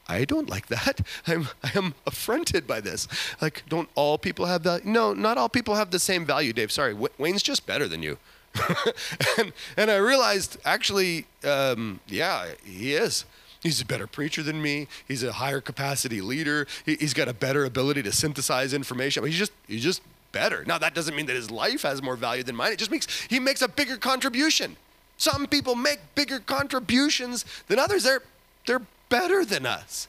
I 0.09 0.25
don't 0.25 0.49
like 0.49 0.69
that. 0.69 1.01
I'm, 1.27 1.49
I 1.63 1.71
am 1.75 1.95
affronted 2.07 2.67
by 2.67 2.81
this. 2.81 3.07
Like, 3.41 3.63
don't 3.69 3.89
all 3.95 4.19
people 4.19 4.47
have 4.47 4.63
that? 4.63 4.85
No, 4.85 5.13
not 5.13 5.39
all 5.39 5.49
people 5.49 5.75
have 5.75 5.91
the 5.91 5.99
same 5.99 6.25
value, 6.25 6.53
Dave. 6.53 6.73
Sorry, 6.73 6.95
Wayne's 7.19 7.43
just 7.43 7.67
better 7.67 7.87
than 7.87 8.03
you. 8.03 8.19
and, 9.39 9.53
and 9.77 9.91
I 9.91 9.97
realized, 9.97 10.57
actually, 10.65 11.27
um, 11.45 12.01
yeah, 12.09 12.47
he 12.65 12.95
is. 12.95 13.25
He's 13.63 13.81
a 13.81 13.85
better 13.85 14.07
preacher 14.07 14.43
than 14.43 14.63
me. 14.63 14.87
He's 15.07 15.23
a 15.23 15.33
higher 15.33 15.61
capacity 15.61 16.21
leader. 16.21 16.67
He, 16.87 16.97
has 17.01 17.13
got 17.13 17.29
a 17.29 17.35
better 17.35 17.65
ability 17.65 18.03
to 18.05 18.13
synthesize 18.13 18.73
information. 18.73 19.25
He's 19.25 19.39
just 19.39 19.53
he's 19.67 19.83
just 19.83 20.03
better. 20.33 20.65
Now 20.65 20.79
that 20.79 20.95
doesn't 20.95 21.17
mean 21.17 21.27
that 21.27 21.37
his 21.37 21.51
life 21.51 21.83
has 21.83 22.01
more 22.01 22.17
value 22.17 22.43
than 22.43 22.55
mine. 22.55 22.73
It 22.73 22.79
just 22.79 22.91
makes 22.91 23.07
he 23.29 23.41
makes 23.41 23.63
a 23.63 23.69
bigger 23.69 23.97
contribution. 23.97 24.77
Some 25.17 25.47
people 25.47 25.75
make 25.75 25.99
bigger 26.15 26.39
contributions 26.39 27.45
than 27.67 27.79
others. 27.79 28.05
They're 28.05 28.23
they're 28.67 28.83
better 29.09 29.45
than 29.45 29.67
us. 29.67 30.09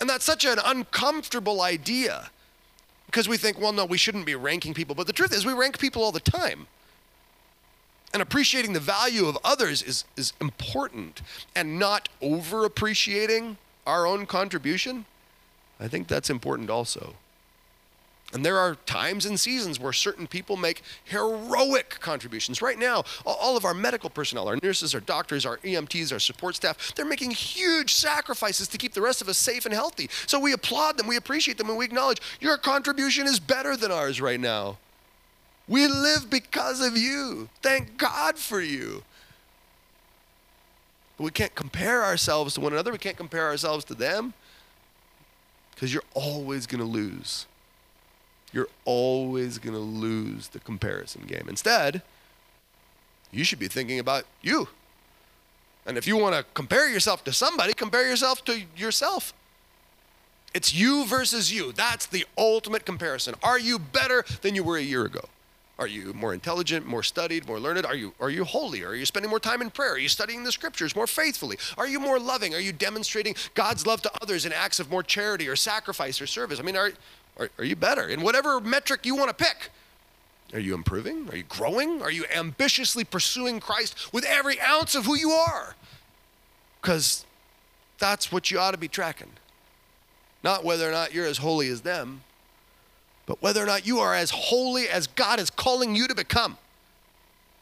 And 0.00 0.08
that's 0.08 0.24
such 0.24 0.44
an 0.44 0.58
uncomfortable 0.64 1.62
idea 1.62 2.30
because 3.06 3.28
we 3.28 3.36
think, 3.36 3.58
well, 3.58 3.72
no, 3.72 3.84
we 3.84 3.98
shouldn't 3.98 4.26
be 4.26 4.34
ranking 4.34 4.74
people. 4.74 4.94
But 4.94 5.06
the 5.06 5.12
truth 5.12 5.32
is, 5.32 5.46
we 5.46 5.54
rank 5.54 5.78
people 5.78 6.02
all 6.04 6.12
the 6.12 6.20
time. 6.20 6.66
And 8.12 8.22
appreciating 8.22 8.72
the 8.72 8.80
value 8.80 9.26
of 9.26 9.36
others 9.44 9.82
is, 9.82 10.04
is 10.16 10.32
important. 10.40 11.20
And 11.54 11.78
not 11.78 12.08
over 12.22 12.64
appreciating 12.64 13.58
our 13.86 14.06
own 14.06 14.26
contribution, 14.26 15.04
I 15.78 15.88
think 15.88 16.08
that's 16.08 16.30
important 16.30 16.70
also. 16.70 17.14
And 18.32 18.44
there 18.44 18.58
are 18.58 18.74
times 18.84 19.24
and 19.24 19.40
seasons 19.40 19.80
where 19.80 19.92
certain 19.92 20.26
people 20.26 20.56
make 20.56 20.82
heroic 21.04 21.98
contributions. 22.00 22.60
Right 22.60 22.78
now, 22.78 23.04
all 23.24 23.56
of 23.56 23.64
our 23.64 23.72
medical 23.72 24.10
personnel, 24.10 24.48
our 24.48 24.58
nurses, 24.62 24.94
our 24.94 25.00
doctors, 25.00 25.46
our 25.46 25.56
EMTs, 25.58 26.12
our 26.12 26.18
support 26.18 26.54
staff, 26.54 26.94
they're 26.94 27.06
making 27.06 27.30
huge 27.30 27.94
sacrifices 27.94 28.68
to 28.68 28.76
keep 28.76 28.92
the 28.92 29.00
rest 29.00 29.22
of 29.22 29.30
us 29.30 29.38
safe 29.38 29.64
and 29.64 29.72
healthy. 29.72 30.10
So 30.26 30.38
we 30.38 30.52
applaud 30.52 30.98
them, 30.98 31.06
we 31.06 31.16
appreciate 31.16 31.56
them, 31.56 31.70
and 31.70 31.78
we 31.78 31.86
acknowledge 31.86 32.20
your 32.38 32.58
contribution 32.58 33.26
is 33.26 33.40
better 33.40 33.76
than 33.78 33.90
ours 33.90 34.20
right 34.20 34.40
now. 34.40 34.76
We 35.68 35.86
live 35.86 36.30
because 36.30 36.80
of 36.80 36.96
you. 36.96 37.48
Thank 37.62 37.98
God 37.98 38.38
for 38.38 38.60
you. 38.60 39.04
But 41.16 41.24
we 41.24 41.30
can't 41.30 41.54
compare 41.54 42.04
ourselves 42.04 42.54
to 42.54 42.60
one 42.60 42.72
another. 42.72 42.90
We 42.90 42.98
can't 42.98 43.16
compare 43.16 43.46
ourselves 43.46 43.84
to 43.86 43.94
them 43.94 44.32
because 45.74 45.92
you're 45.92 46.02
always 46.14 46.66
going 46.66 46.80
to 46.80 46.86
lose. 46.86 47.46
You're 48.52 48.68
always 48.84 49.58
going 49.58 49.74
to 49.74 49.80
lose 49.80 50.48
the 50.48 50.60
comparison 50.60 51.22
game. 51.26 51.46
Instead, 51.48 52.02
you 53.30 53.44
should 53.44 53.58
be 53.58 53.68
thinking 53.68 53.98
about 53.98 54.24
you. 54.40 54.68
And 55.84 55.98
if 55.98 56.06
you 56.06 56.16
want 56.16 56.34
to 56.34 56.44
compare 56.54 56.88
yourself 56.88 57.24
to 57.24 57.32
somebody, 57.32 57.74
compare 57.74 58.08
yourself 58.08 58.44
to 58.46 58.62
yourself. 58.76 59.34
It's 60.54 60.74
you 60.74 61.04
versus 61.04 61.52
you. 61.52 61.72
That's 61.72 62.06
the 62.06 62.26
ultimate 62.38 62.86
comparison. 62.86 63.34
Are 63.42 63.58
you 63.58 63.78
better 63.78 64.24
than 64.40 64.54
you 64.54 64.64
were 64.64 64.78
a 64.78 64.82
year 64.82 65.04
ago? 65.04 65.28
Are 65.78 65.86
you 65.86 66.12
more 66.12 66.34
intelligent, 66.34 66.86
more 66.86 67.04
studied, 67.04 67.46
more 67.46 67.60
learned? 67.60 67.86
Are 67.86 67.94
you, 67.94 68.12
are 68.20 68.30
you 68.30 68.44
holier? 68.44 68.88
Are 68.88 68.94
you 68.96 69.06
spending 69.06 69.30
more 69.30 69.38
time 69.38 69.62
in 69.62 69.70
prayer? 69.70 69.92
Are 69.92 69.98
you 69.98 70.08
studying 70.08 70.42
the 70.42 70.50
scriptures 70.50 70.96
more 70.96 71.06
faithfully? 71.06 71.56
Are 71.76 71.86
you 71.86 72.00
more 72.00 72.18
loving? 72.18 72.52
Are 72.54 72.60
you 72.60 72.72
demonstrating 72.72 73.36
God's 73.54 73.86
love 73.86 74.02
to 74.02 74.10
others 74.20 74.44
in 74.44 74.52
acts 74.52 74.80
of 74.80 74.90
more 74.90 75.04
charity 75.04 75.48
or 75.48 75.54
sacrifice 75.54 76.20
or 76.20 76.26
service? 76.26 76.58
I 76.58 76.62
mean, 76.62 76.76
are, 76.76 76.90
are, 77.38 77.48
are 77.58 77.64
you 77.64 77.76
better? 77.76 78.08
In 78.08 78.22
whatever 78.22 78.60
metric 78.60 79.06
you 79.06 79.14
want 79.14 79.28
to 79.28 79.44
pick. 79.44 79.70
Are 80.52 80.58
you 80.58 80.74
improving? 80.74 81.28
Are 81.30 81.36
you 81.36 81.44
growing? 81.44 82.02
Are 82.02 82.10
you 82.10 82.24
ambitiously 82.34 83.04
pursuing 83.04 83.60
Christ 83.60 84.12
with 84.12 84.24
every 84.24 84.60
ounce 84.60 84.96
of 84.96 85.06
who 85.06 85.14
you 85.14 85.30
are? 85.30 85.76
Because 86.80 87.24
that's 87.98 88.32
what 88.32 88.50
you 88.50 88.58
ought 88.58 88.72
to 88.72 88.78
be 88.78 88.88
tracking. 88.88 89.30
Not 90.42 90.64
whether 90.64 90.88
or 90.88 90.92
not 90.92 91.14
you're 91.14 91.26
as 91.26 91.38
holy 91.38 91.68
as 91.68 91.82
them, 91.82 92.22
but 93.28 93.42
whether 93.42 93.62
or 93.62 93.66
not 93.66 93.86
you 93.86 93.98
are 93.98 94.14
as 94.14 94.30
holy 94.30 94.88
as 94.88 95.06
God 95.06 95.38
is 95.38 95.50
calling 95.50 95.94
you 95.94 96.08
to 96.08 96.14
become. 96.14 96.56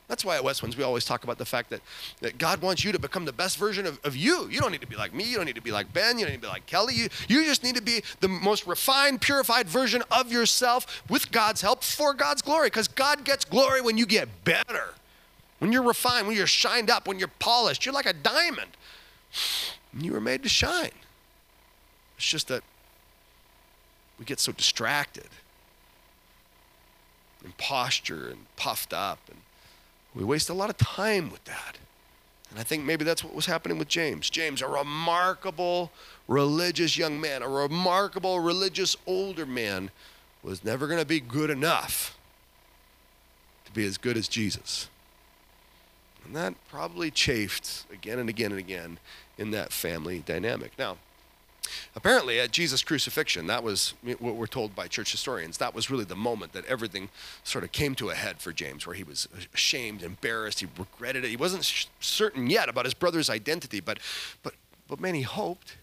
That's 0.06 0.24
why 0.24 0.36
at 0.36 0.44
Westwinds 0.44 0.76
we 0.76 0.84
always 0.84 1.04
talk 1.04 1.24
about 1.24 1.38
the 1.38 1.44
fact 1.44 1.70
that, 1.70 1.80
that 2.20 2.38
God 2.38 2.62
wants 2.62 2.84
you 2.84 2.92
to 2.92 3.00
become 3.00 3.24
the 3.24 3.32
best 3.32 3.58
version 3.58 3.84
of, 3.84 3.98
of 4.04 4.14
you. 4.14 4.48
You 4.48 4.60
don't 4.60 4.70
need 4.70 4.82
to 4.82 4.86
be 4.86 4.94
like 4.94 5.12
me. 5.12 5.24
You 5.24 5.36
don't 5.36 5.46
need 5.46 5.56
to 5.56 5.60
be 5.60 5.72
like 5.72 5.92
Ben. 5.92 6.20
You 6.20 6.24
don't 6.24 6.34
need 6.34 6.40
to 6.40 6.46
be 6.46 6.52
like 6.52 6.66
Kelly. 6.66 6.94
You, 6.94 7.08
you 7.26 7.44
just 7.44 7.64
need 7.64 7.74
to 7.74 7.82
be 7.82 8.04
the 8.20 8.28
most 8.28 8.64
refined, 8.68 9.20
purified 9.20 9.68
version 9.68 10.04
of 10.12 10.30
yourself 10.30 11.02
with 11.10 11.32
God's 11.32 11.62
help 11.62 11.82
for 11.82 12.14
God's 12.14 12.42
glory. 12.42 12.68
Because 12.68 12.86
God 12.86 13.24
gets 13.24 13.44
glory 13.44 13.80
when 13.80 13.98
you 13.98 14.06
get 14.06 14.28
better. 14.44 14.94
When 15.58 15.72
you're 15.72 15.82
refined, 15.82 16.28
when 16.28 16.36
you're 16.36 16.46
shined 16.46 16.90
up, 16.90 17.08
when 17.08 17.18
you're 17.18 17.26
polished. 17.40 17.84
You're 17.84 17.94
like 17.94 18.06
a 18.06 18.12
diamond. 18.12 18.70
You 19.98 20.12
were 20.12 20.20
made 20.20 20.44
to 20.44 20.48
shine. 20.48 20.92
It's 22.16 22.28
just 22.28 22.46
that 22.46 22.62
we 24.20 24.24
get 24.24 24.38
so 24.38 24.52
distracted 24.52 25.26
and 27.46 27.56
posture 27.56 28.28
and 28.28 28.44
puffed 28.56 28.92
up. 28.92 29.20
And 29.28 29.38
we 30.14 30.24
waste 30.24 30.50
a 30.50 30.54
lot 30.54 30.68
of 30.68 30.76
time 30.76 31.30
with 31.30 31.44
that. 31.44 31.78
And 32.50 32.58
I 32.58 32.64
think 32.64 32.84
maybe 32.84 33.04
that's 33.04 33.22
what 33.22 33.34
was 33.34 33.46
happening 33.46 33.78
with 33.78 33.88
James. 33.88 34.28
James, 34.28 34.60
a 34.60 34.68
remarkable 34.68 35.92
religious 36.26 36.96
young 36.98 37.20
man, 37.20 37.42
a 37.42 37.48
remarkable 37.48 38.40
religious 38.40 38.96
older 39.06 39.46
man, 39.46 39.90
was 40.42 40.64
never 40.64 40.86
going 40.88 40.98
to 40.98 41.06
be 41.06 41.20
good 41.20 41.50
enough 41.50 42.18
to 43.64 43.72
be 43.72 43.86
as 43.86 43.96
good 43.96 44.16
as 44.16 44.26
Jesus. 44.26 44.88
And 46.24 46.34
that 46.34 46.54
probably 46.68 47.12
chafed 47.12 47.84
again 47.92 48.18
and 48.18 48.28
again 48.28 48.50
and 48.50 48.58
again 48.58 48.98
in 49.38 49.52
that 49.52 49.72
family 49.72 50.24
dynamic. 50.26 50.72
Now, 50.76 50.96
Apparently, 51.94 52.40
at 52.40 52.50
Jesus' 52.50 52.82
crucifixion, 52.82 53.46
that 53.46 53.62
was 53.62 53.94
what 54.18 54.36
we're 54.36 54.46
told 54.46 54.74
by 54.74 54.88
church 54.88 55.10
historians, 55.12 55.58
that 55.58 55.74
was 55.74 55.90
really 55.90 56.04
the 56.04 56.16
moment 56.16 56.52
that 56.52 56.64
everything 56.66 57.08
sort 57.44 57.64
of 57.64 57.72
came 57.72 57.94
to 57.96 58.10
a 58.10 58.14
head 58.14 58.38
for 58.38 58.52
James, 58.52 58.86
where 58.86 58.94
he 58.94 59.04
was 59.04 59.28
ashamed, 59.54 60.02
embarrassed, 60.02 60.60
he 60.60 60.66
regretted 60.78 61.24
it. 61.24 61.28
He 61.28 61.36
wasn't 61.36 61.88
certain 62.00 62.48
yet 62.48 62.68
about 62.68 62.84
his 62.84 62.94
brother's 62.94 63.30
identity, 63.30 63.80
but, 63.80 63.98
but, 64.42 64.54
but 64.88 65.00
man, 65.00 65.14
he 65.14 65.22
hoped. 65.22 65.76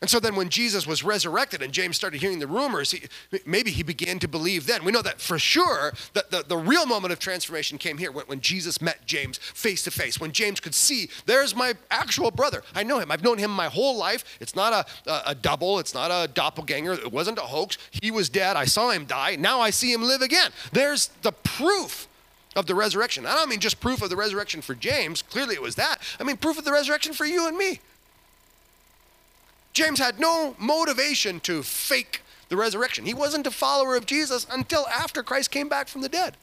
And 0.00 0.08
so 0.08 0.18
then 0.18 0.34
when 0.34 0.48
Jesus 0.48 0.86
was 0.86 1.04
resurrected 1.04 1.60
and 1.60 1.74
James 1.74 1.94
started 1.94 2.22
hearing 2.22 2.38
the 2.38 2.46
rumors, 2.46 2.90
he, 2.90 3.02
maybe 3.44 3.70
he 3.70 3.82
began 3.82 4.18
to 4.20 4.28
believe 4.28 4.66
then. 4.66 4.82
We 4.82 4.92
know 4.92 5.02
that 5.02 5.20
for 5.20 5.38
sure 5.38 5.92
that 6.14 6.30
the, 6.30 6.42
the 6.42 6.56
real 6.56 6.86
moment 6.86 7.12
of 7.12 7.18
transformation 7.18 7.76
came 7.76 7.98
here 7.98 8.10
when, 8.10 8.24
when 8.24 8.40
Jesus 8.40 8.80
met 8.80 9.06
James 9.06 9.36
face 9.36 9.82
to 9.84 9.90
face, 9.90 10.18
when 10.18 10.32
James 10.32 10.58
could 10.58 10.74
see, 10.74 11.10
there's 11.26 11.54
my 11.54 11.74
actual 11.90 12.30
brother. 12.30 12.62
I 12.74 12.82
know 12.82 12.98
him. 12.98 13.10
I've 13.10 13.22
known 13.22 13.36
him 13.36 13.50
my 13.50 13.66
whole 13.66 13.98
life. 13.98 14.24
It's 14.40 14.56
not 14.56 14.72
a, 14.72 15.10
a, 15.10 15.22
a 15.26 15.34
double. 15.34 15.78
It's 15.78 15.92
not 15.92 16.10
a 16.10 16.28
doppelganger. 16.28 16.94
It 16.94 17.12
wasn't 17.12 17.36
a 17.36 17.42
hoax. 17.42 17.76
He 17.90 18.10
was 18.10 18.30
dead. 18.30 18.56
I 18.56 18.64
saw 18.64 18.90
him 18.90 19.04
die. 19.04 19.36
Now 19.36 19.60
I 19.60 19.68
see 19.68 19.92
him 19.92 20.02
live 20.02 20.22
again. 20.22 20.50
There's 20.72 21.08
the 21.20 21.32
proof 21.32 22.08
of 22.56 22.64
the 22.64 22.74
resurrection. 22.74 23.26
I 23.26 23.34
don't 23.34 23.50
mean 23.50 23.60
just 23.60 23.80
proof 23.80 24.00
of 24.00 24.08
the 24.08 24.16
resurrection 24.16 24.62
for 24.62 24.74
James. 24.74 25.20
Clearly 25.20 25.56
it 25.56 25.62
was 25.62 25.74
that. 25.74 26.00
I 26.18 26.24
mean 26.24 26.38
proof 26.38 26.56
of 26.56 26.64
the 26.64 26.72
resurrection 26.72 27.12
for 27.12 27.26
you 27.26 27.46
and 27.46 27.56
me. 27.58 27.80
James 29.72 29.98
had 29.98 30.18
no 30.18 30.54
motivation 30.58 31.40
to 31.40 31.62
fake 31.62 32.22
the 32.48 32.56
resurrection. 32.56 33.06
He 33.06 33.14
wasn't 33.14 33.46
a 33.46 33.50
follower 33.50 33.96
of 33.96 34.06
Jesus 34.06 34.46
until 34.50 34.86
after 34.88 35.22
Christ 35.22 35.50
came 35.50 35.68
back 35.68 35.88
from 35.88 36.02
the 36.02 36.08
dead. 36.08 36.36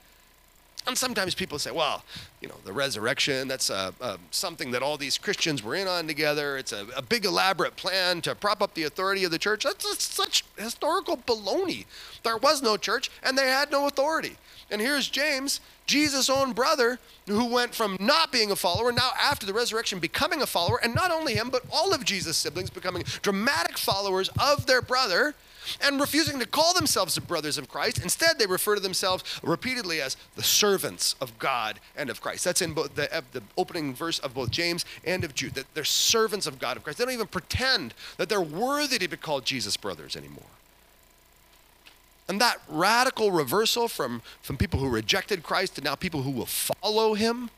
And 0.88 0.98
sometimes 0.98 1.36
people 1.36 1.60
say, 1.60 1.72
well, 1.72 2.04
you 2.40 2.48
know, 2.48 2.56
the 2.64 2.72
resurrection, 2.72 3.50
that's 3.50 3.70
uh, 3.70 3.92
uh, 4.00 4.16
something 4.32 4.72
that 4.72 4.82
all 4.82 4.96
these 4.96 5.18
Christians 5.18 5.62
were 5.62 5.76
in 5.76 5.86
on 5.86 6.08
together. 6.08 6.58
It's 6.58 6.72
a, 6.72 6.88
a 6.96 7.02
big, 7.02 7.26
elaborate 7.26 7.76
plan 7.76 8.22
to 8.22 8.34
prop 8.34 8.62
up 8.62 8.74
the 8.74 8.84
authority 8.84 9.26
of 9.26 9.32
the 9.32 9.38
church. 9.38 9.66
That's, 9.66 9.86
that's 9.86 10.06
such 10.06 10.46
historical 10.58 11.18
baloney. 11.18 11.86
There 12.24 12.38
was 12.38 12.62
no 12.62 12.78
church, 12.78 13.12
and 13.22 13.38
they 13.38 13.50
had 13.50 13.70
no 13.70 13.88
authority. 13.88 14.38
And 14.70 14.82
here's 14.82 15.08
James, 15.08 15.62
Jesus' 15.86 16.30
own 16.30 16.54
brother, 16.54 17.00
who 17.28 17.46
went 17.46 17.74
from 17.74 17.98
not 18.00 18.32
being 18.32 18.52
a 18.52 18.56
follower, 18.56 18.92
now 18.92 19.12
after 19.22 19.46
the 19.46 19.54
resurrection, 19.54 20.00
becoming 20.00 20.42
a 20.42 20.46
follower. 20.46 20.80
And 20.84 20.94
not 20.94 21.12
only 21.12 21.36
him, 21.36 21.50
but 21.50 21.64
all 21.72 21.94
of 21.94 22.04
Jesus' 22.04 22.38
siblings 22.38 22.70
becoming 22.70 23.04
dramatic 23.22 23.78
followers 23.78 24.30
of 24.40 24.66
their 24.66 24.82
brother 24.82 25.36
and 25.82 26.00
refusing 26.00 26.40
to 26.40 26.46
call 26.46 26.74
themselves 26.74 27.16
the 27.16 27.22
brothers 27.22 27.58
of 27.58 27.68
Christ. 27.70 28.02
Instead, 28.02 28.40
they 28.40 28.46
refer 28.46 28.76
to 28.76 28.82
themselves 28.82 29.24
repeatedly 29.44 30.02
as 30.02 30.16
the 30.36 30.44
servants 30.44 31.16
of 31.20 31.38
God 31.40 31.80
and 31.96 32.10
of 32.10 32.22
Christ. 32.22 32.46
That's 32.46 32.62
in 32.62 32.74
both 32.74 32.96
the, 32.96 33.24
the 33.32 33.44
opening 33.58 33.94
verse 33.94 34.20
of 34.20 34.34
both 34.34 34.52
James 34.52 34.86
and 35.06 35.24
of 35.24 35.36
Jude, 35.36 35.56
that 35.56 35.66
they're 35.74 35.84
servants 35.84 36.48
of 36.48 36.60
God 36.60 36.78
of 36.78 36.84
Christ. 36.84 37.00
They 37.00 37.06
don't 37.06 37.14
even 37.14 37.28
pretend 37.28 37.94
that 38.18 38.30
they're 38.30 38.42
worthy 38.42 38.98
to 38.98 39.08
be 39.08 39.18
called 39.18 39.46
Jesus' 39.46 39.78
brothers 39.78 40.16
anymore. 40.16 40.44
And 42.28 42.42
that 42.42 42.62
radical 42.68 43.32
reversal 43.32 43.88
from, 43.88 44.22
from 44.42 44.58
people 44.58 44.80
who 44.80 44.90
rejected 44.90 45.44
Christ 45.44 45.76
to 45.76 45.82
now 45.82 45.96
people 45.96 46.24
who 46.24 46.32
will 46.32 46.46
follow 46.46 47.14
him, 47.14 47.50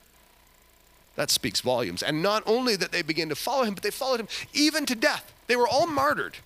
That 1.16 1.32
speaks 1.32 1.62
volumes. 1.62 2.04
And 2.04 2.22
not 2.22 2.44
only 2.46 2.76
that 2.76 2.92
they 2.92 3.02
begin 3.02 3.30
to 3.30 3.36
follow 3.36 3.64
him, 3.64 3.74
but 3.74 3.84
they 3.84 3.92
followed 3.92 4.20
him 4.20 4.28
even 4.54 4.86
to 4.86 4.96
death. 4.96 5.34
They 5.48 5.56
were 5.56 5.68
all 5.68 5.88
martyred. 5.88 6.38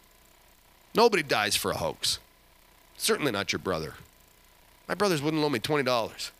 Nobody 0.96 1.24
dies 1.24 1.56
for 1.56 1.72
a 1.72 1.77
hoax. 1.77 2.20
Certainly 2.98 3.32
not 3.32 3.51
your 3.51 3.60
brother. 3.60 3.96
My 4.88 4.96
brothers 4.96 5.22
wouldn't 5.22 5.42
loan 5.42 5.51
me 5.51 5.60
$20. 5.60 6.32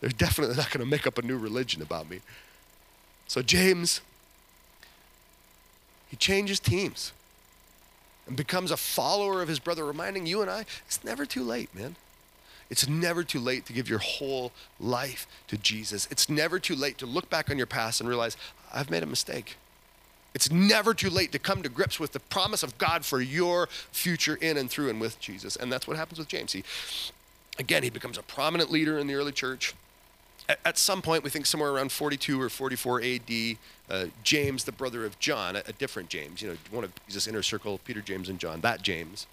They're 0.00 0.10
definitely 0.10 0.56
not 0.56 0.70
going 0.70 0.84
to 0.84 0.90
make 0.90 1.06
up 1.06 1.18
a 1.18 1.22
new 1.22 1.38
religion 1.38 1.80
about 1.82 2.10
me. 2.10 2.20
So, 3.28 3.42
James, 3.42 4.00
he 6.08 6.16
changes 6.16 6.58
teams 6.58 7.12
and 8.30 8.36
becomes 8.36 8.70
a 8.70 8.76
follower 8.76 9.42
of 9.42 9.48
his 9.48 9.58
brother, 9.58 9.84
reminding 9.84 10.24
you 10.24 10.40
and 10.40 10.48
I 10.48 10.64
it's 10.86 11.02
never 11.02 11.26
too 11.26 11.42
late, 11.42 11.74
man. 11.74 11.96
It's 12.70 12.88
never 12.88 13.24
too 13.24 13.40
late 13.40 13.66
to 13.66 13.72
give 13.72 13.90
your 13.90 13.98
whole 13.98 14.52
life 14.78 15.26
to 15.48 15.58
Jesus. 15.58 16.06
It's 16.12 16.28
never 16.28 16.60
too 16.60 16.76
late 16.76 16.96
to 16.98 17.06
look 17.06 17.28
back 17.28 17.50
on 17.50 17.58
your 17.58 17.66
past 17.66 18.00
and 18.00 18.08
realize, 18.08 18.36
I've 18.72 18.88
made 18.88 19.02
a 19.02 19.06
mistake. 19.06 19.56
It's 20.32 20.48
never 20.48 20.94
too 20.94 21.10
late 21.10 21.32
to 21.32 21.40
come 21.40 21.64
to 21.64 21.68
grips 21.68 21.98
with 21.98 22.12
the 22.12 22.20
promise 22.20 22.62
of 22.62 22.78
God 22.78 23.04
for 23.04 23.20
your 23.20 23.68
future 23.90 24.36
in 24.40 24.56
and 24.56 24.70
through 24.70 24.90
and 24.90 25.00
with 25.00 25.18
Jesus. 25.18 25.56
And 25.56 25.72
that's 25.72 25.88
what 25.88 25.96
happens 25.96 26.20
with 26.20 26.28
James. 26.28 26.52
He, 26.52 26.62
again, 27.58 27.82
he 27.82 27.90
becomes 27.90 28.16
a 28.16 28.22
prominent 28.22 28.70
leader 28.70 28.96
in 28.96 29.08
the 29.08 29.14
early 29.14 29.32
church. 29.32 29.74
At, 30.64 30.78
some 30.78 31.02
point, 31.02 31.22
we 31.22 31.30
think 31.30 31.46
somewhere 31.46 31.70
around 31.70 31.92
42 31.92 32.40
or 32.40 32.48
44 32.48 33.02
AD, 33.02 33.56
uh, 33.90 34.06
James, 34.22 34.64
the 34.64 34.72
brother 34.72 35.04
of 35.04 35.18
John, 35.18 35.56
a, 35.56 35.62
a, 35.66 35.72
different 35.72 36.08
James, 36.08 36.42
you 36.42 36.48
know, 36.48 36.56
one 36.70 36.84
of 36.84 36.92
Jesus' 37.06 37.26
inner 37.26 37.42
circle, 37.42 37.78
Peter, 37.84 38.00
James, 38.00 38.28
and 38.28 38.38
John, 38.38 38.60
that 38.62 38.82
James, 38.82 39.26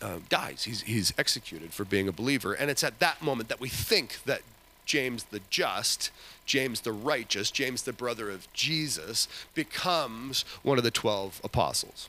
uh, 0.00 0.18
dies. 0.28 0.64
He's, 0.64 0.82
he's 0.82 1.12
executed 1.18 1.72
for 1.72 1.84
being 1.84 2.08
a 2.08 2.12
believer. 2.12 2.52
And 2.52 2.70
it's 2.70 2.84
at 2.84 2.98
that 3.00 3.22
moment 3.22 3.48
that 3.48 3.60
we 3.60 3.68
think 3.68 4.22
that 4.24 4.42
James 4.84 5.24
the 5.24 5.40
just, 5.50 6.10
James 6.44 6.82
the 6.82 6.92
righteous, 6.92 7.50
James 7.50 7.82
the 7.82 7.92
brother 7.92 8.30
of 8.30 8.50
Jesus, 8.52 9.28
becomes 9.54 10.44
one 10.62 10.78
of 10.78 10.84
the 10.84 10.90
12 10.90 11.40
apostles. 11.42 12.08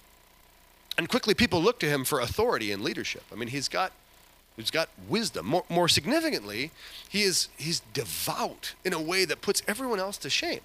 And 0.97 1.09
quickly 1.09 1.33
people 1.33 1.61
look 1.61 1.79
to 1.79 1.87
him 1.87 2.03
for 2.03 2.19
authority 2.19 2.71
and 2.71 2.83
leadership. 2.83 3.23
I 3.31 3.35
mean, 3.35 3.49
he's 3.49 3.67
got 3.67 3.91
he's 4.57 4.71
got 4.71 4.89
wisdom. 5.07 5.45
More, 5.45 5.63
more 5.69 5.87
significantly, 5.87 6.71
he 7.07 7.23
is 7.23 7.47
he's 7.57 7.79
devout 7.93 8.73
in 8.83 8.93
a 8.93 9.01
way 9.01 9.25
that 9.25 9.41
puts 9.41 9.63
everyone 9.67 9.99
else 9.99 10.17
to 10.19 10.29
shame. 10.29 10.61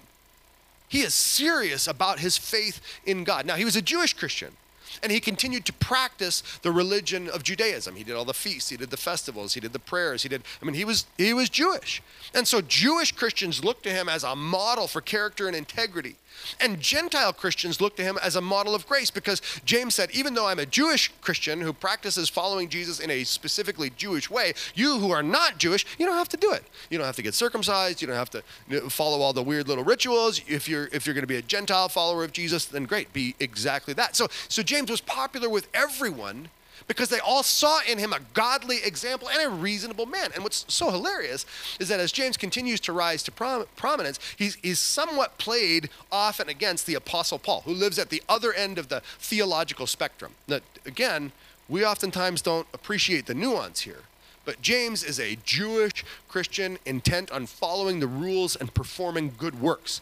He 0.89 1.01
is 1.01 1.13
serious 1.13 1.87
about 1.87 2.19
his 2.19 2.37
faith 2.37 2.79
in 3.05 3.23
God. 3.23 3.45
Now, 3.45 3.55
he 3.55 3.65
was 3.65 3.75
a 3.75 3.81
Jewish 3.81 4.13
Christian 4.13 4.57
and 5.01 5.11
he 5.11 5.19
continued 5.19 5.65
to 5.65 5.73
practice 5.73 6.43
the 6.61 6.71
religion 6.71 7.29
of 7.29 7.43
Judaism. 7.43 7.95
He 7.95 8.03
did 8.03 8.15
all 8.15 8.25
the 8.25 8.33
feasts, 8.33 8.69
he 8.69 8.77
did 8.77 8.91
the 8.91 8.97
festivals, 8.97 9.53
he 9.53 9.59
did 9.59 9.73
the 9.73 9.79
prayers, 9.79 10.23
he 10.23 10.29
did 10.29 10.43
I 10.61 10.65
mean 10.65 10.75
he 10.75 10.85
was 10.85 11.05
he 11.17 11.33
was 11.33 11.49
Jewish. 11.49 12.01
And 12.33 12.47
so 12.47 12.61
Jewish 12.61 13.11
Christians 13.11 13.63
looked 13.63 13.83
to 13.83 13.89
him 13.89 14.07
as 14.09 14.23
a 14.23 14.35
model 14.35 14.87
for 14.87 15.01
character 15.01 15.47
and 15.47 15.55
integrity. 15.55 16.15
And 16.59 16.79
Gentile 16.79 17.33
Christians 17.33 17.81
look 17.81 17.95
to 17.97 18.03
him 18.03 18.17
as 18.21 18.35
a 18.35 18.41
model 18.41 18.75
of 18.75 18.87
grace 18.87 19.11
because 19.11 19.41
James 19.65 19.95
said, 19.95 20.11
even 20.11 20.33
though 20.33 20.47
I'm 20.47 20.59
a 20.59 20.65
Jewish 20.65 21.11
Christian 21.21 21.61
who 21.61 21.73
practices 21.73 22.29
following 22.29 22.69
Jesus 22.69 22.99
in 22.99 23.09
a 23.09 23.23
specifically 23.23 23.91
Jewish 23.91 24.29
way, 24.29 24.53
you 24.75 24.99
who 24.99 25.11
are 25.11 25.23
not 25.23 25.57
Jewish, 25.57 25.85
you 25.97 26.05
don't 26.05 26.17
have 26.17 26.29
to 26.29 26.37
do 26.37 26.51
it. 26.51 26.63
You 26.89 26.97
don't 26.97 27.07
have 27.07 27.15
to 27.15 27.21
get 27.21 27.33
circumcised. 27.33 28.01
You 28.01 28.07
don't 28.07 28.15
have 28.15 28.29
to 28.31 28.43
follow 28.89 29.21
all 29.21 29.33
the 29.33 29.43
weird 29.43 29.67
little 29.67 29.83
rituals. 29.83 30.41
If 30.47 30.67
you're 30.67 30.89
if 30.91 31.05
you're 31.05 31.13
going 31.15 31.23
to 31.23 31.27
be 31.27 31.37
a 31.37 31.41
Gentile 31.41 31.89
follower 31.89 32.23
of 32.23 32.31
Jesus, 32.31 32.65
then 32.65 32.85
great, 32.85 33.13
be 33.13 33.35
exactly 33.39 33.93
that. 33.95 34.15
So 34.15 34.27
so 34.47 34.63
James 34.63 34.89
was 34.89 35.01
popular 35.01 35.49
with 35.49 35.67
everyone 35.73 36.49
because 36.87 37.09
they 37.09 37.19
all 37.19 37.43
saw 37.43 37.79
in 37.89 37.97
him 37.97 38.13
a 38.13 38.19
godly 38.33 38.77
example 38.83 39.29
and 39.29 39.41
a 39.41 39.49
reasonable 39.49 40.05
man. 40.05 40.31
And 40.33 40.43
what's 40.43 40.65
so 40.67 40.91
hilarious 40.91 41.45
is 41.79 41.87
that 41.89 41.99
as 41.99 42.11
James 42.11 42.37
continues 42.37 42.79
to 42.81 42.93
rise 42.93 43.23
to 43.23 43.31
prom- 43.31 43.65
prominence, 43.75 44.19
he's, 44.37 44.55
he's 44.55 44.79
somewhat 44.79 45.37
played 45.37 45.89
off 46.11 46.39
and 46.39 46.49
against 46.49 46.85
the 46.85 46.95
Apostle 46.95 47.39
Paul, 47.39 47.61
who 47.61 47.73
lives 47.73 47.99
at 47.99 48.09
the 48.09 48.23
other 48.27 48.53
end 48.53 48.77
of 48.77 48.89
the 48.89 49.01
theological 49.19 49.87
spectrum. 49.87 50.33
Now, 50.47 50.59
again, 50.85 51.31
we 51.69 51.85
oftentimes 51.85 52.41
don't 52.41 52.67
appreciate 52.73 53.25
the 53.25 53.33
nuance 53.33 53.81
here. 53.81 54.01
But 54.45 54.61
James 54.61 55.03
is 55.03 55.19
a 55.19 55.37
Jewish 55.45 56.03
Christian 56.27 56.77
intent 56.85 57.31
on 57.31 57.45
following 57.45 57.99
the 57.99 58.07
rules 58.07 58.55
and 58.55 58.73
performing 58.73 59.33
good 59.37 59.61
works. 59.61 60.01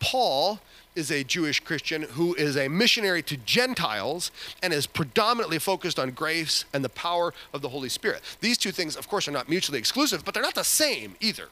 Paul 0.00 0.60
is 0.94 1.10
a 1.10 1.24
Jewish 1.24 1.60
Christian 1.60 2.02
who 2.02 2.34
is 2.34 2.56
a 2.56 2.68
missionary 2.68 3.22
to 3.22 3.36
Gentiles 3.38 4.30
and 4.62 4.72
is 4.72 4.86
predominantly 4.86 5.58
focused 5.58 5.98
on 5.98 6.10
grace 6.10 6.64
and 6.72 6.84
the 6.84 6.88
power 6.88 7.32
of 7.52 7.62
the 7.62 7.70
Holy 7.70 7.88
Spirit. 7.88 8.20
These 8.40 8.58
two 8.58 8.72
things, 8.72 8.96
of 8.96 9.08
course, 9.08 9.26
are 9.26 9.32
not 9.32 9.48
mutually 9.48 9.78
exclusive, 9.78 10.24
but 10.24 10.34
they're 10.34 10.42
not 10.42 10.54
the 10.54 10.64
same 10.64 11.14
either. 11.20 11.48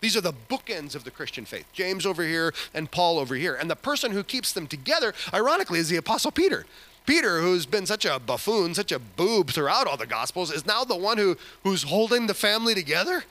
These 0.00 0.16
are 0.16 0.20
the 0.20 0.32
bookends 0.32 0.94
of 0.94 1.04
the 1.04 1.10
Christian 1.10 1.44
faith 1.44 1.66
James 1.72 2.06
over 2.06 2.22
here 2.22 2.54
and 2.72 2.90
Paul 2.90 3.18
over 3.18 3.34
here. 3.34 3.54
And 3.54 3.68
the 3.68 3.76
person 3.76 4.12
who 4.12 4.22
keeps 4.22 4.52
them 4.52 4.66
together, 4.66 5.12
ironically, 5.34 5.80
is 5.80 5.88
the 5.88 5.96
Apostle 5.96 6.30
Peter. 6.30 6.64
Peter, 7.04 7.40
who's 7.40 7.64
been 7.64 7.86
such 7.86 8.04
a 8.04 8.18
buffoon, 8.18 8.74
such 8.74 8.92
a 8.92 8.98
boob 8.98 9.50
throughout 9.50 9.86
all 9.86 9.96
the 9.96 10.06
Gospels, 10.06 10.52
is 10.52 10.66
now 10.66 10.84
the 10.84 10.94
one 10.94 11.16
who, 11.16 11.36
who's 11.64 11.84
holding 11.84 12.26
the 12.26 12.34
family 12.34 12.74
together. 12.74 13.24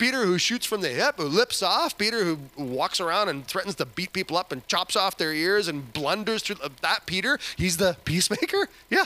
Peter 0.00 0.24
who 0.24 0.38
shoots 0.38 0.64
from 0.64 0.80
the 0.80 0.88
hip, 0.88 1.16
who 1.18 1.24
lips 1.24 1.62
off, 1.62 1.98
Peter 1.98 2.24
who 2.24 2.38
walks 2.56 3.00
around 3.00 3.28
and 3.28 3.46
threatens 3.46 3.74
to 3.74 3.84
beat 3.84 4.14
people 4.14 4.34
up 4.34 4.50
and 4.50 4.66
chops 4.66 4.96
off 4.96 5.18
their 5.18 5.34
ears 5.34 5.68
and 5.68 5.92
blunders 5.92 6.42
through 6.42 6.56
that 6.80 7.04
Peter, 7.04 7.38
he's 7.56 7.76
the 7.76 7.98
peacemaker? 8.06 8.70
Yeah. 8.88 9.04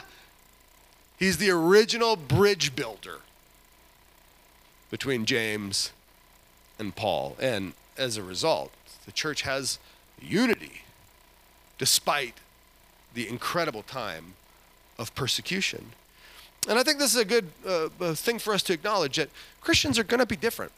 He's 1.18 1.38
the 1.38 1.50
original 1.50 2.14
bridge 2.14 2.76
builder 2.76 3.18
between 4.88 5.26
James 5.26 5.90
and 6.78 6.94
Paul. 6.94 7.37
And 7.40 7.72
as 7.98 8.16
a 8.16 8.22
result, 8.22 8.70
the 9.04 9.12
church 9.12 9.42
has 9.42 9.80
unity 10.22 10.83
despite 11.76 12.35
the 13.14 13.28
incredible 13.28 13.83
time 13.83 14.35
of 14.96 15.12
persecution. 15.16 15.87
And 16.68 16.78
I 16.78 16.85
think 16.85 17.00
this 17.00 17.16
is 17.16 17.20
a 17.20 17.24
good 17.24 17.50
uh, 17.66 17.88
thing 18.14 18.38
for 18.38 18.54
us 18.54 18.62
to 18.64 18.72
acknowledge 18.72 19.16
that 19.16 19.30
Christians 19.61 19.98
are 19.98 20.04
going 20.04 20.20
to 20.20 20.26
be 20.26 20.37
different. 20.37 20.70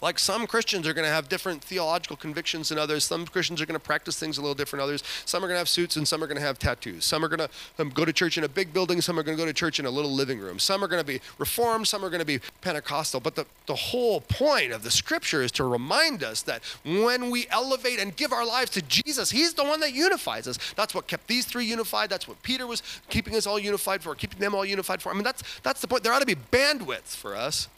Like 0.00 0.18
some 0.18 0.46
Christians 0.46 0.86
are 0.86 0.94
going 0.94 1.06
to 1.06 1.12
have 1.12 1.28
different 1.28 1.62
theological 1.62 2.16
convictions 2.16 2.68
than 2.68 2.78
others. 2.78 3.04
Some 3.04 3.26
Christians 3.26 3.60
are 3.60 3.66
going 3.66 3.78
to 3.78 3.84
practice 3.84 4.18
things 4.18 4.38
a 4.38 4.40
little 4.40 4.54
different 4.54 4.80
than 4.80 4.88
others. 4.88 5.02
Some 5.24 5.44
are 5.44 5.48
going 5.48 5.56
to 5.56 5.60
have 5.60 5.68
suits 5.68 5.96
and 5.96 6.06
some 6.06 6.22
are 6.22 6.26
going 6.26 6.36
to 6.36 6.42
have 6.42 6.58
tattoos. 6.58 7.04
Some 7.04 7.24
are 7.24 7.28
going 7.28 7.40
to 7.40 7.50
um, 7.78 7.90
go 7.90 8.04
to 8.04 8.12
church 8.12 8.38
in 8.38 8.44
a 8.44 8.48
big 8.48 8.72
building. 8.72 9.00
Some 9.00 9.18
are 9.18 9.22
going 9.22 9.36
to 9.36 9.42
go 9.42 9.46
to 9.46 9.52
church 9.52 9.78
in 9.78 9.86
a 9.86 9.90
little 9.90 10.12
living 10.12 10.38
room. 10.38 10.58
Some 10.58 10.82
are 10.84 10.88
going 10.88 11.00
to 11.00 11.06
be 11.06 11.20
Reformed. 11.38 11.86
Some 11.86 12.04
are 12.04 12.10
going 12.10 12.20
to 12.20 12.26
be 12.26 12.40
Pentecostal. 12.60 13.20
But 13.20 13.34
the, 13.34 13.46
the 13.66 13.74
whole 13.74 14.20
point 14.20 14.72
of 14.72 14.82
the 14.82 14.90
scripture 14.90 15.42
is 15.42 15.52
to 15.52 15.64
remind 15.64 16.22
us 16.22 16.42
that 16.42 16.62
when 16.84 17.30
we 17.30 17.46
elevate 17.50 17.98
and 17.98 18.14
give 18.14 18.32
our 18.32 18.46
lives 18.46 18.70
to 18.72 18.82
Jesus, 18.82 19.30
He's 19.30 19.54
the 19.54 19.64
one 19.64 19.80
that 19.80 19.92
unifies 19.92 20.46
us. 20.46 20.58
That's 20.74 20.94
what 20.94 21.06
kept 21.06 21.26
these 21.26 21.44
three 21.44 21.64
unified. 21.64 22.10
That's 22.10 22.28
what 22.28 22.42
Peter 22.42 22.66
was 22.66 22.82
keeping 23.08 23.34
us 23.34 23.46
all 23.46 23.58
unified 23.58 24.02
for, 24.02 24.14
keeping 24.14 24.38
them 24.38 24.54
all 24.54 24.64
unified 24.64 25.02
for. 25.02 25.10
I 25.10 25.14
mean, 25.14 25.24
that's, 25.24 25.42
that's 25.62 25.80
the 25.80 25.88
point. 25.88 26.02
There 26.02 26.12
ought 26.12 26.20
to 26.20 26.26
be 26.26 26.36
bandwidth 26.36 27.16
for 27.16 27.36
us 27.36 27.68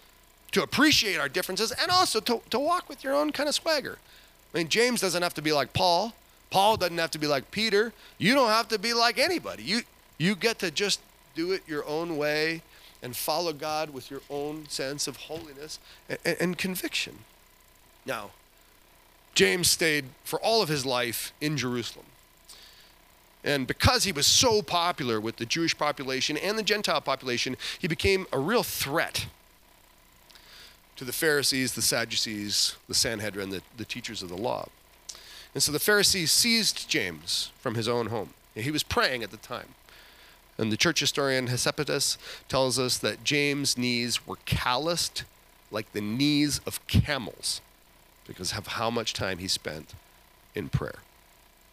to 0.52 0.62
appreciate 0.62 1.18
our 1.18 1.28
differences 1.28 1.72
and 1.72 1.90
also 1.90 2.20
to, 2.20 2.40
to 2.50 2.58
walk 2.58 2.88
with 2.88 3.04
your 3.04 3.14
own 3.14 3.30
kind 3.32 3.48
of 3.48 3.54
swagger. 3.54 3.98
I 4.52 4.58
mean, 4.58 4.68
James 4.68 5.00
doesn't 5.00 5.22
have 5.22 5.34
to 5.34 5.42
be 5.42 5.52
like 5.52 5.72
Paul. 5.72 6.14
Paul 6.50 6.76
doesn't 6.76 6.98
have 6.98 7.12
to 7.12 7.18
be 7.18 7.26
like 7.26 7.50
Peter. 7.50 7.92
You 8.18 8.34
don't 8.34 8.48
have 8.48 8.68
to 8.68 8.78
be 8.78 8.92
like 8.92 9.18
anybody. 9.18 9.62
You, 9.62 9.82
you 10.18 10.34
get 10.34 10.58
to 10.60 10.70
just 10.70 11.00
do 11.34 11.52
it 11.52 11.62
your 11.66 11.86
own 11.86 12.16
way 12.16 12.62
and 13.02 13.16
follow 13.16 13.52
God 13.52 13.90
with 13.90 14.10
your 14.10 14.20
own 14.28 14.68
sense 14.68 15.06
of 15.06 15.16
holiness 15.16 15.78
and, 16.08 16.18
and, 16.24 16.36
and 16.40 16.58
conviction. 16.58 17.20
Now, 18.04 18.30
James 19.34 19.70
stayed 19.70 20.06
for 20.24 20.40
all 20.40 20.60
of 20.62 20.68
his 20.68 20.84
life 20.84 21.32
in 21.40 21.56
Jerusalem. 21.56 22.06
And 23.42 23.66
because 23.66 24.04
he 24.04 24.12
was 24.12 24.26
so 24.26 24.60
popular 24.60 25.20
with 25.20 25.36
the 25.36 25.46
Jewish 25.46 25.76
population 25.78 26.36
and 26.36 26.58
the 26.58 26.62
Gentile 26.62 27.00
population, 27.00 27.56
he 27.78 27.88
became 27.88 28.26
a 28.32 28.38
real 28.38 28.62
threat 28.62 29.26
to 31.00 31.06
the 31.06 31.12
Pharisees, 31.14 31.72
the 31.72 31.80
Sadducees, 31.80 32.76
the 32.86 32.92
Sanhedrin, 32.92 33.48
the, 33.48 33.62
the 33.78 33.86
teachers 33.86 34.22
of 34.22 34.28
the 34.28 34.36
law. 34.36 34.68
And 35.54 35.62
so 35.62 35.72
the 35.72 35.78
Pharisees 35.78 36.30
seized 36.30 36.90
James 36.90 37.52
from 37.58 37.74
his 37.74 37.88
own 37.88 38.08
home. 38.08 38.34
He 38.54 38.70
was 38.70 38.82
praying 38.82 39.22
at 39.22 39.30
the 39.30 39.38
time. 39.38 39.68
And 40.58 40.70
the 40.70 40.76
church 40.76 41.00
historian 41.00 41.46
Hesephatus 41.46 42.18
tells 42.50 42.78
us 42.78 42.98
that 42.98 43.24
James' 43.24 43.78
knees 43.78 44.26
were 44.26 44.36
calloused 44.44 45.24
like 45.70 45.90
the 45.92 46.02
knees 46.02 46.60
of 46.66 46.86
camels 46.86 47.62
because 48.26 48.52
of 48.52 48.66
how 48.66 48.90
much 48.90 49.14
time 49.14 49.38
he 49.38 49.48
spent 49.48 49.94
in 50.54 50.68
prayer. 50.68 50.98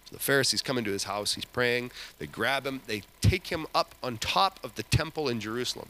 So 0.05 0.15
the 0.15 0.23
Pharisees 0.23 0.61
come 0.61 0.77
into 0.77 0.91
his 0.91 1.03
house, 1.03 1.33
he's 1.33 1.43
praying, 1.43 1.91
they 2.17 2.27
grab 2.27 2.65
him, 2.65 2.79
they 2.87 3.01
take 3.19 3.47
him 3.47 3.67
up 3.75 3.93
on 4.01 4.19
top 4.19 4.57
of 4.63 4.75
the 4.75 4.83
temple 4.83 5.27
in 5.27 5.41
Jerusalem. 5.41 5.89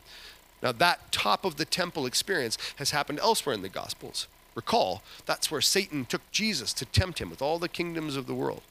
Now, 0.61 0.71
that 0.71 1.11
top 1.11 1.45
of 1.45 1.57
the 1.57 1.65
temple 1.65 2.05
experience 2.05 2.57
has 2.77 2.91
happened 2.91 3.19
elsewhere 3.19 3.53
in 3.53 3.61
the 3.61 3.69
Gospels. 3.69 4.27
Recall, 4.55 5.03
that's 5.25 5.51
where 5.51 5.61
Satan 5.61 6.05
took 6.05 6.21
Jesus 6.31 6.73
to 6.73 6.85
tempt 6.85 7.19
him 7.19 7.29
with 7.29 7.41
all 7.41 7.59
the 7.59 7.69
kingdoms 7.69 8.15
of 8.15 8.25
the 8.25 8.33
world. 8.33 8.63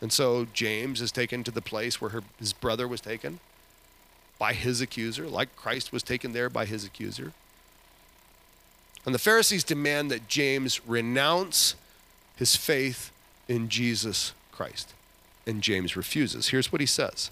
And 0.00 0.12
so 0.12 0.46
James 0.54 1.00
is 1.00 1.12
taken 1.12 1.44
to 1.44 1.50
the 1.50 1.62
place 1.62 2.00
where 2.00 2.10
her, 2.10 2.22
his 2.38 2.52
brother 2.52 2.88
was 2.88 3.00
taken 3.00 3.40
by 4.38 4.52
his 4.54 4.80
accuser, 4.80 5.28
like 5.28 5.54
Christ 5.54 5.92
was 5.92 6.02
taken 6.02 6.32
there 6.32 6.48
by 6.48 6.64
his 6.64 6.84
accuser. 6.84 7.32
And 9.04 9.14
the 9.14 9.18
Pharisees 9.18 9.64
demand 9.64 10.10
that 10.10 10.28
James 10.28 10.86
renounce 10.86 11.74
his 12.36 12.56
faith 12.56 13.12
in 13.48 13.68
Jesus 13.68 14.32
Christ. 14.50 14.94
And 15.46 15.62
James 15.62 15.94
refuses. 15.94 16.48
Here's 16.48 16.72
what 16.72 16.80
he 16.80 16.86
says 16.86 17.30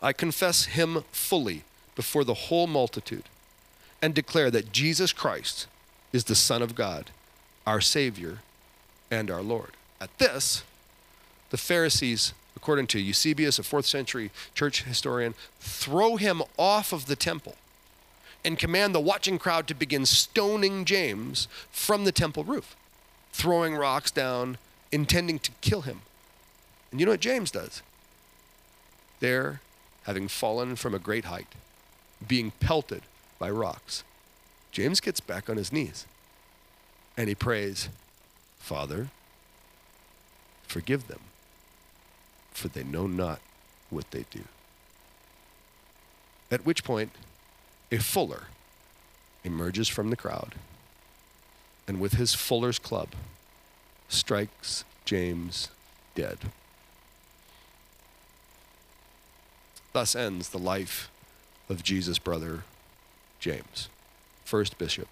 I 0.00 0.12
confess 0.12 0.64
him 0.64 1.04
fully 1.12 1.64
before 1.96 2.22
the 2.22 2.34
whole 2.34 2.68
multitude 2.68 3.24
and 4.00 4.14
declare 4.14 4.50
that 4.52 4.70
Jesus 4.70 5.12
Christ 5.12 5.66
is 6.12 6.24
the 6.24 6.34
Son 6.34 6.62
of 6.62 6.76
God, 6.76 7.10
our 7.66 7.80
Savior, 7.80 8.38
and 9.10 9.30
our 9.30 9.42
Lord. 9.42 9.70
At 10.00 10.16
this, 10.18 10.62
the 11.50 11.56
Pharisees, 11.56 12.34
according 12.54 12.86
to 12.88 13.00
Eusebius, 13.00 13.58
a 13.58 13.62
fourth 13.62 13.86
century 13.86 14.30
church 14.54 14.84
historian, 14.84 15.34
throw 15.58 16.16
him 16.16 16.42
off 16.58 16.92
of 16.92 17.06
the 17.06 17.16
temple 17.16 17.56
and 18.44 18.58
command 18.58 18.94
the 18.94 19.00
watching 19.00 19.38
crowd 19.38 19.66
to 19.66 19.74
begin 19.74 20.06
stoning 20.06 20.84
James 20.84 21.48
from 21.70 22.04
the 22.04 22.12
temple 22.12 22.44
roof, 22.44 22.76
throwing 23.32 23.74
rocks 23.74 24.10
down, 24.10 24.58
intending 24.92 25.38
to 25.40 25.50
kill 25.62 25.80
him. 25.80 26.02
And 26.90 27.00
you 27.00 27.06
know 27.06 27.12
what 27.12 27.20
James 27.20 27.50
does? 27.50 27.82
There, 29.20 29.60
having 30.04 30.28
fallen 30.28 30.76
from 30.76 30.94
a 30.94 31.00
great 31.00 31.24
height, 31.24 31.48
being 32.26 32.52
pelted 32.60 33.02
by 33.38 33.50
rocks, 33.50 34.04
James 34.72 35.00
gets 35.00 35.20
back 35.20 35.48
on 35.48 35.56
his 35.56 35.72
knees 35.72 36.06
and 37.16 37.28
he 37.28 37.34
prays, 37.34 37.88
Father, 38.58 39.08
forgive 40.66 41.08
them, 41.08 41.20
for 42.52 42.68
they 42.68 42.84
know 42.84 43.06
not 43.06 43.40
what 43.90 44.10
they 44.10 44.24
do. 44.30 44.44
At 46.50 46.66
which 46.66 46.84
point, 46.84 47.10
a 47.90 47.98
fuller 47.98 48.44
emerges 49.44 49.88
from 49.88 50.10
the 50.10 50.16
crowd 50.16 50.54
and 51.88 52.00
with 52.00 52.14
his 52.14 52.34
fuller's 52.34 52.78
club 52.78 53.08
strikes 54.08 54.84
James 55.04 55.68
dead. 56.14 56.38
Thus 59.92 60.14
ends 60.14 60.50
the 60.50 60.58
life 60.58 61.10
of 61.68 61.82
Jesus' 61.82 62.18
brother 62.18 62.64
James, 63.40 63.88
first 64.44 64.78
bishop 64.78 65.08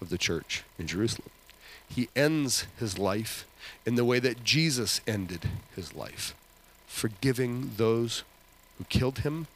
of 0.00 0.08
the 0.08 0.18
church 0.18 0.64
in 0.78 0.86
Jerusalem. 0.86 1.30
He 1.88 2.08
ends 2.14 2.66
his 2.78 2.98
life 2.98 3.46
in 3.84 3.96
the 3.96 4.04
way 4.04 4.18
that 4.20 4.44
Jesus 4.44 5.00
ended 5.06 5.48
his 5.74 5.94
life, 5.94 6.34
forgiving 6.86 7.72
those 7.76 8.22
who 8.78 8.84
killed 8.84 9.18
him 9.18 9.46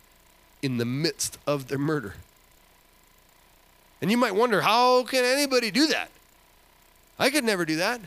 in 0.63 0.79
the 0.79 0.85
midst 0.85 1.39
of 1.47 1.69
their 1.69 1.79
murder. 1.79 2.15
And 4.03 4.11
you 4.11 4.17
might 4.17 4.35
wonder, 4.35 4.63
how 4.63 5.05
can 5.05 5.25
anybody 5.25 5.71
do 5.71 5.87
that? 5.87 6.11
I 7.19 7.31
could 7.31 7.45
never 7.45 7.65
do 7.65 7.77
that. 7.77 8.01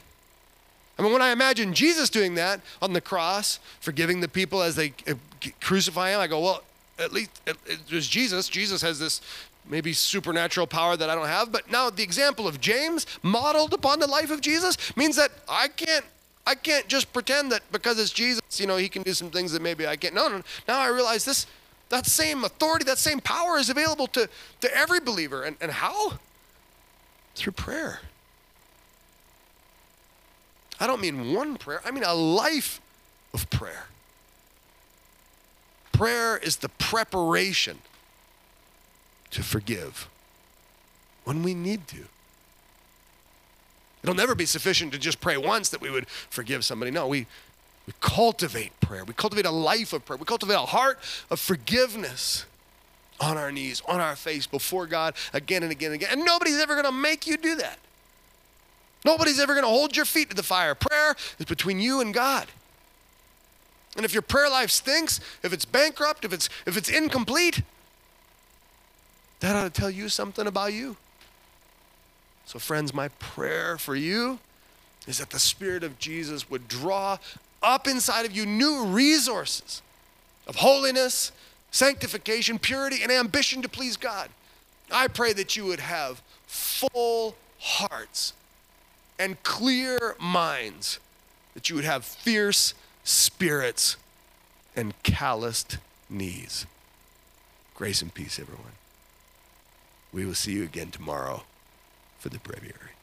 I 1.00 1.02
mean, 1.02 1.12
when 1.14 1.22
I 1.22 1.30
imagine 1.30 1.74
Jesus 1.74 2.10
doing 2.10 2.36
that 2.36 2.60
on 2.82 2.94
the 2.94 3.02
cross, 3.02 3.60
forgiving 3.80 4.20
the 4.20 4.28
people 4.28 4.62
as 4.62 4.76
they 4.76 4.94
uh, 5.08 5.14
crucify 5.62 6.12
him, 6.12 6.20
I 6.20 6.28
go, 6.28 6.40
well, 6.40 6.64
at 7.00 7.14
least 7.14 7.30
it 7.46 7.58
was 7.92 8.08
Jesus. 8.08 8.50
Jesus 8.50 8.82
has 8.82 9.00
this 9.00 9.22
maybe 9.70 9.94
supernatural 9.94 10.68
power 10.68 10.96
that 10.96 11.10
I 11.10 11.16
don't 11.16 11.28
have. 11.28 11.52
But 11.52 11.72
now 11.72 11.90
the 11.90 12.04
example 12.04 12.48
of 12.48 12.60
James, 12.62 13.06
modeled 13.22 13.74
upon 13.74 14.00
the 14.00 14.08
life 14.08 14.32
of 14.32 14.42
Jesus, 14.42 14.78
means 14.96 15.16
that 15.16 15.32
I 15.50 15.68
can't. 15.68 16.06
I 16.46 16.56
can't 16.56 16.88
just 16.88 17.12
pretend 17.12 17.52
that 17.52 17.62
because 17.74 18.00
it's 18.00 18.10
Jesus, 18.10 18.42
you 18.56 18.68
know, 18.68 18.78
he 18.78 18.88
can 18.88 19.04
do 19.04 19.14
some 19.14 19.30
things 19.30 19.52
that 19.52 19.62
maybe 19.62 19.86
I 19.86 19.98
can't. 19.98 20.16
No, 20.16 20.30
no. 20.30 20.42
Now 20.66 20.80
I 20.80 20.88
realize 20.88 21.26
this 21.26 21.46
that 21.90 22.06
same 22.06 22.44
authority, 22.44 22.86
that 22.86 22.98
same 22.98 23.20
power 23.20 23.58
is 23.58 23.70
available 23.70 24.08
to, 24.08 24.30
to 24.62 24.78
every 24.78 25.00
believer. 25.00 25.44
And, 25.44 25.58
and 25.62 25.72
how? 25.72 26.14
Through 27.36 27.54
prayer. 27.54 28.02
I 30.80 30.88
don't 30.88 31.02
mean 31.02 31.34
one 31.34 31.58
prayer, 31.58 31.82
I 31.86 31.92
mean 31.92 32.04
a 32.04 32.14
life 32.14 32.80
of 33.34 33.50
prayer. 33.50 33.86
Prayer 35.98 36.38
is 36.38 36.58
the 36.58 36.70
preparation 36.70 37.80
to 39.32 39.42
forgive 39.42 40.08
when 41.24 41.42
we 41.42 41.56
need 41.56 41.88
to. 41.88 42.06
It'll 44.04 44.14
never 44.14 44.36
be 44.36 44.46
sufficient 44.46 44.92
to 44.92 45.00
just 45.00 45.20
pray 45.20 45.38
once 45.38 45.70
that 45.70 45.82
we 45.82 45.90
would 45.90 46.08
forgive 46.08 46.64
somebody. 46.64 46.92
No, 46.92 47.08
we, 47.08 47.26
we 47.88 47.94
cultivate 48.00 48.80
prayer. 48.80 49.06
We 49.06 49.16
cultivate 49.16 49.48
a 49.48 49.52
life 49.52 49.92
of 49.92 50.06
prayer. 50.06 50.18
We 50.18 50.26
cultivate 50.26 50.54
a 50.54 50.60
heart 50.60 51.00
of 51.32 51.40
forgiveness 51.40 52.46
on 53.20 53.36
our 53.36 53.52
knees, 53.52 53.82
on 53.88 54.00
our 54.00 54.16
face, 54.16 54.46
before 54.46 54.86
God 54.86 55.16
again 55.34 55.64
and 55.64 55.72
again 55.72 55.94
and 55.94 55.96
again. 55.96 56.10
And 56.12 56.24
nobody's 56.24 56.60
ever 56.60 56.76
going 56.76 56.86
to 56.86 56.92
make 56.92 57.26
you 57.26 57.38
do 57.38 57.56
that. 57.56 57.80
Nobody's 59.04 59.40
ever 59.40 59.54
going 59.54 59.66
to 59.66 59.70
hold 59.70 59.96
your 59.96 60.06
feet 60.06 60.30
to 60.30 60.36
the 60.36 60.44
fire. 60.44 60.76
Prayer 60.76 61.16
is 61.40 61.48
between 61.48 61.80
you 61.80 62.02
and 62.02 62.14
God. 62.14 62.48
And 63.98 64.06
if 64.06 64.14
your 64.14 64.22
prayer 64.22 64.50
life 64.50 64.70
stinks, 64.70 65.20
if 65.44 65.52
it's 65.52 65.66
bankrupt, 65.66 66.24
if 66.24 66.32
it's 66.32 66.50
if 66.66 66.78
it's 66.78 66.88
incomplete, 66.88 67.64
that 69.40 69.56
ought 69.56 69.74
to 69.74 69.82
tell 69.82 69.90
you 69.90 70.08
something 70.08 70.48
about 70.48 70.74
you. 70.74 70.96
So 72.46 72.60
friends, 72.60 72.94
my 72.94 73.10
prayer 73.10 73.78
for 73.78 73.96
you 73.96 74.40
is 75.08 75.18
that 75.18 75.32
the 75.32 75.40
spirit 75.40 75.84
of 75.84 76.00
Jesus 76.00 76.50
would 76.50 76.68
draw 76.68 77.18
up 77.64 77.88
inside 77.88 78.26
of 78.26 78.36
you 78.36 78.46
new 78.46 78.86
resources 78.86 79.82
of 80.48 80.58
holiness, 80.58 81.32
sanctification, 81.72 82.60
purity, 82.60 83.04
and 83.04 83.12
ambition 83.12 83.62
to 83.64 83.70
please 83.70 83.98
God. 83.98 84.30
I 84.92 85.08
pray 85.08 85.34
that 85.34 85.58
you 85.58 85.66
would 85.66 85.82
have 85.82 86.22
full 86.46 87.36
hearts 87.60 88.34
and 89.20 89.42
clear 89.44 90.16
minds, 90.20 91.00
that 91.54 91.70
you 91.70 91.76
would 91.76 91.84
have 91.84 92.06
fierce 92.06 92.74
spirits 93.08 93.96
and 94.76 94.94
calloused 95.02 95.78
knees. 96.10 96.66
Grace 97.74 98.02
and 98.02 98.14
peace, 98.14 98.38
everyone. 98.38 98.74
We 100.12 100.26
will 100.26 100.34
see 100.34 100.52
you 100.52 100.64
again 100.64 100.92
tomorrow 100.92 101.44
for 102.20 102.28
the 102.28 102.40
breviary. 102.40 102.97